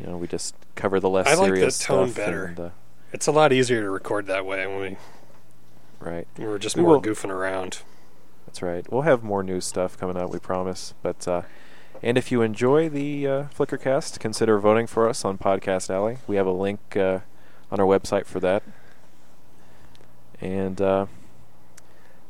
You 0.00 0.06
know, 0.06 0.16
we 0.16 0.28
just 0.28 0.54
cover 0.76 1.00
the 1.00 1.08
less 1.08 1.26
I 1.26 1.34
like 1.34 1.50
the 1.50 1.56
serious 1.56 1.78
tone 1.80 2.08
stuff 2.10 2.24
better. 2.24 2.44
And, 2.44 2.60
uh, 2.60 2.68
It's 3.12 3.26
a 3.26 3.32
lot 3.32 3.52
easier 3.52 3.82
to 3.82 3.90
record 3.90 4.26
that 4.26 4.46
way 4.46 4.64
when 4.68 4.78
we, 4.80 4.96
right. 5.98 6.28
we 6.38 6.46
were 6.46 6.60
just 6.60 6.76
We 6.76 6.82
more 6.82 6.92
will- 6.92 7.02
goofing 7.02 7.30
around. 7.30 7.80
That's 8.46 8.62
right. 8.62 8.86
We'll 8.92 9.02
have 9.02 9.24
more 9.24 9.42
new 9.42 9.60
stuff 9.60 9.98
coming 9.98 10.16
out, 10.16 10.30
we 10.30 10.38
promise. 10.38 10.94
But 11.02 11.26
uh, 11.26 11.42
and 12.00 12.16
if 12.16 12.30
you 12.30 12.42
enjoy 12.42 12.88
the 12.88 13.26
uh, 13.26 13.44
Flickrcast, 13.48 14.20
consider 14.20 14.60
voting 14.60 14.86
for 14.86 15.08
us 15.08 15.24
on 15.24 15.36
Podcast 15.36 15.90
Alley. 15.90 16.18
We 16.28 16.36
have 16.36 16.46
a 16.46 16.52
link 16.52 16.96
uh, 16.96 17.20
on 17.72 17.80
our 17.80 17.86
website 17.86 18.24
for 18.26 18.38
that. 18.38 18.62
And 20.40 20.80
uh, 20.80 21.06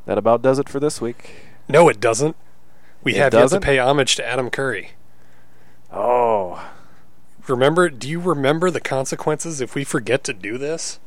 that 0.05 0.17
about 0.17 0.41
does 0.41 0.59
it 0.59 0.69
for 0.69 0.79
this 0.79 1.01
week. 1.01 1.47
No, 1.67 1.89
it 1.89 1.99
doesn't. 1.99 2.35
We 3.03 3.13
It 3.15 3.17
have 3.17 3.31
doesn't? 3.31 3.57
yet 3.57 3.61
to 3.61 3.65
pay 3.65 3.77
homage 3.79 4.15
to 4.15 4.25
Adam 4.25 4.49
Curry. 4.49 4.91
Oh, 5.91 6.69
Remember? 7.47 7.87
Do 7.89 8.09
you 8.09 8.19
remember 8.19 8.69
the 8.69 8.81
consequences 8.81 9.61
if 9.61 9.73
we 9.73 9.85
forget 9.85 10.23
to 10.25 10.33
do 10.33 10.57
this? 10.57 10.99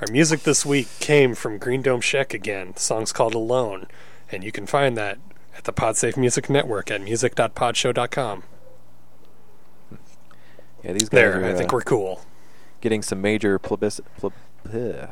Our 0.00 0.06
music 0.12 0.42
this 0.44 0.64
week 0.64 0.86
came 1.00 1.34
from 1.34 1.58
Greendome 1.58 2.00
Sheck 2.00 2.32
again. 2.32 2.72
The 2.74 2.80
song's 2.80 3.12
called 3.12 3.34
Alone, 3.34 3.86
and 4.30 4.44
you 4.44 4.52
can 4.52 4.66
find 4.66 4.96
that 4.96 5.18
at 5.56 5.64
the 5.64 5.72
Podsafe 5.72 6.16
Music 6.16 6.48
Network 6.48 6.90
at 6.92 7.00
music.podshow.com. 7.00 8.42
yeah, 10.84 10.92
these 10.92 11.02
guys 11.02 11.08
There, 11.10 11.42
are 11.42 11.44
I 11.46 11.54
think 11.54 11.72
uh, 11.72 11.76
we're 11.76 11.82
cool. 11.82 12.20
getting 12.80 13.02
some 13.02 13.20
major 13.20 13.58
publici- 13.58 14.00
pub- 14.20 14.32
ugh, 14.72 15.08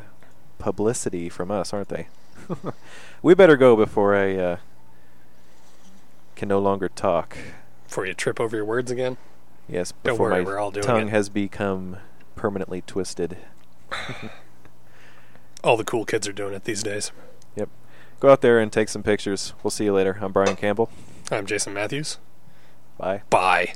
publicity 0.58 1.28
from 1.28 1.50
us, 1.50 1.72
aren't 1.72 1.88
they? 1.88 2.08
we 3.22 3.34
better 3.34 3.56
go 3.56 3.76
before 3.76 4.14
I 4.14 4.36
uh, 4.36 4.56
can 6.36 6.48
no 6.48 6.58
longer 6.58 6.88
talk. 6.88 7.36
Before 7.86 8.06
you 8.06 8.14
trip 8.14 8.40
over 8.40 8.56
your 8.56 8.64
words 8.64 8.90
again. 8.90 9.16
Yes, 9.68 9.92
before 9.92 10.30
worry, 10.30 10.42
my 10.42 10.50
we're 10.50 10.58
all 10.58 10.70
doing 10.70 10.84
tongue 10.84 11.08
it. 11.08 11.10
has 11.10 11.28
become 11.28 11.96
permanently 12.36 12.82
twisted. 12.82 13.38
All 15.64 15.78
the 15.78 15.84
cool 15.84 16.04
kids 16.04 16.28
are 16.28 16.32
doing 16.32 16.52
it 16.52 16.64
these 16.64 16.82
days. 16.82 17.10
Yep. 17.56 17.70
Go 18.20 18.30
out 18.30 18.42
there 18.42 18.60
and 18.60 18.70
take 18.70 18.90
some 18.90 19.02
pictures. 19.02 19.54
We'll 19.62 19.70
see 19.70 19.84
you 19.84 19.94
later. 19.94 20.18
I'm 20.20 20.32
Bryan 20.32 20.56
Campbell. 20.56 20.90
I'm 21.30 21.46
Jason 21.46 21.72
Matthews. 21.72 22.18
Bye. 22.98 23.22
Bye. 23.30 23.74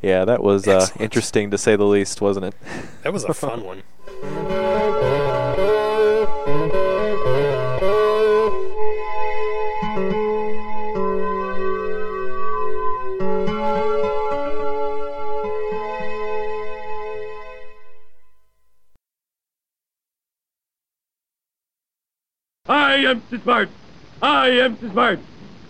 Yeah, 0.00 0.24
that 0.24 0.42
was 0.42 0.68
uh, 0.68 0.86
interesting 1.00 1.50
to 1.50 1.58
say 1.58 1.74
the 1.74 1.84
least, 1.84 2.20
wasn't 2.20 2.46
it? 2.46 2.54
That 3.02 3.12
was 3.12 3.24
a 3.24 3.34
fun 3.34 3.64
one. 3.64 3.82
I 22.68 22.96
am 22.96 23.22
smart. 23.42 23.70
I 24.20 24.48
am 24.48 24.78
smart. 24.78 25.18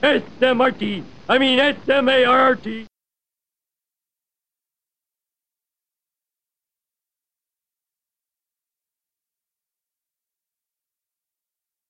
S 0.03 0.23
M 0.43 0.61
R 0.61 0.73
T. 0.73 1.05
I 1.29 1.39
mean 1.39 1.59
S 1.59 1.77
M 1.89 2.09
A 2.09 2.25
R 2.25 2.39
R 2.41 2.57
T. 2.57 2.87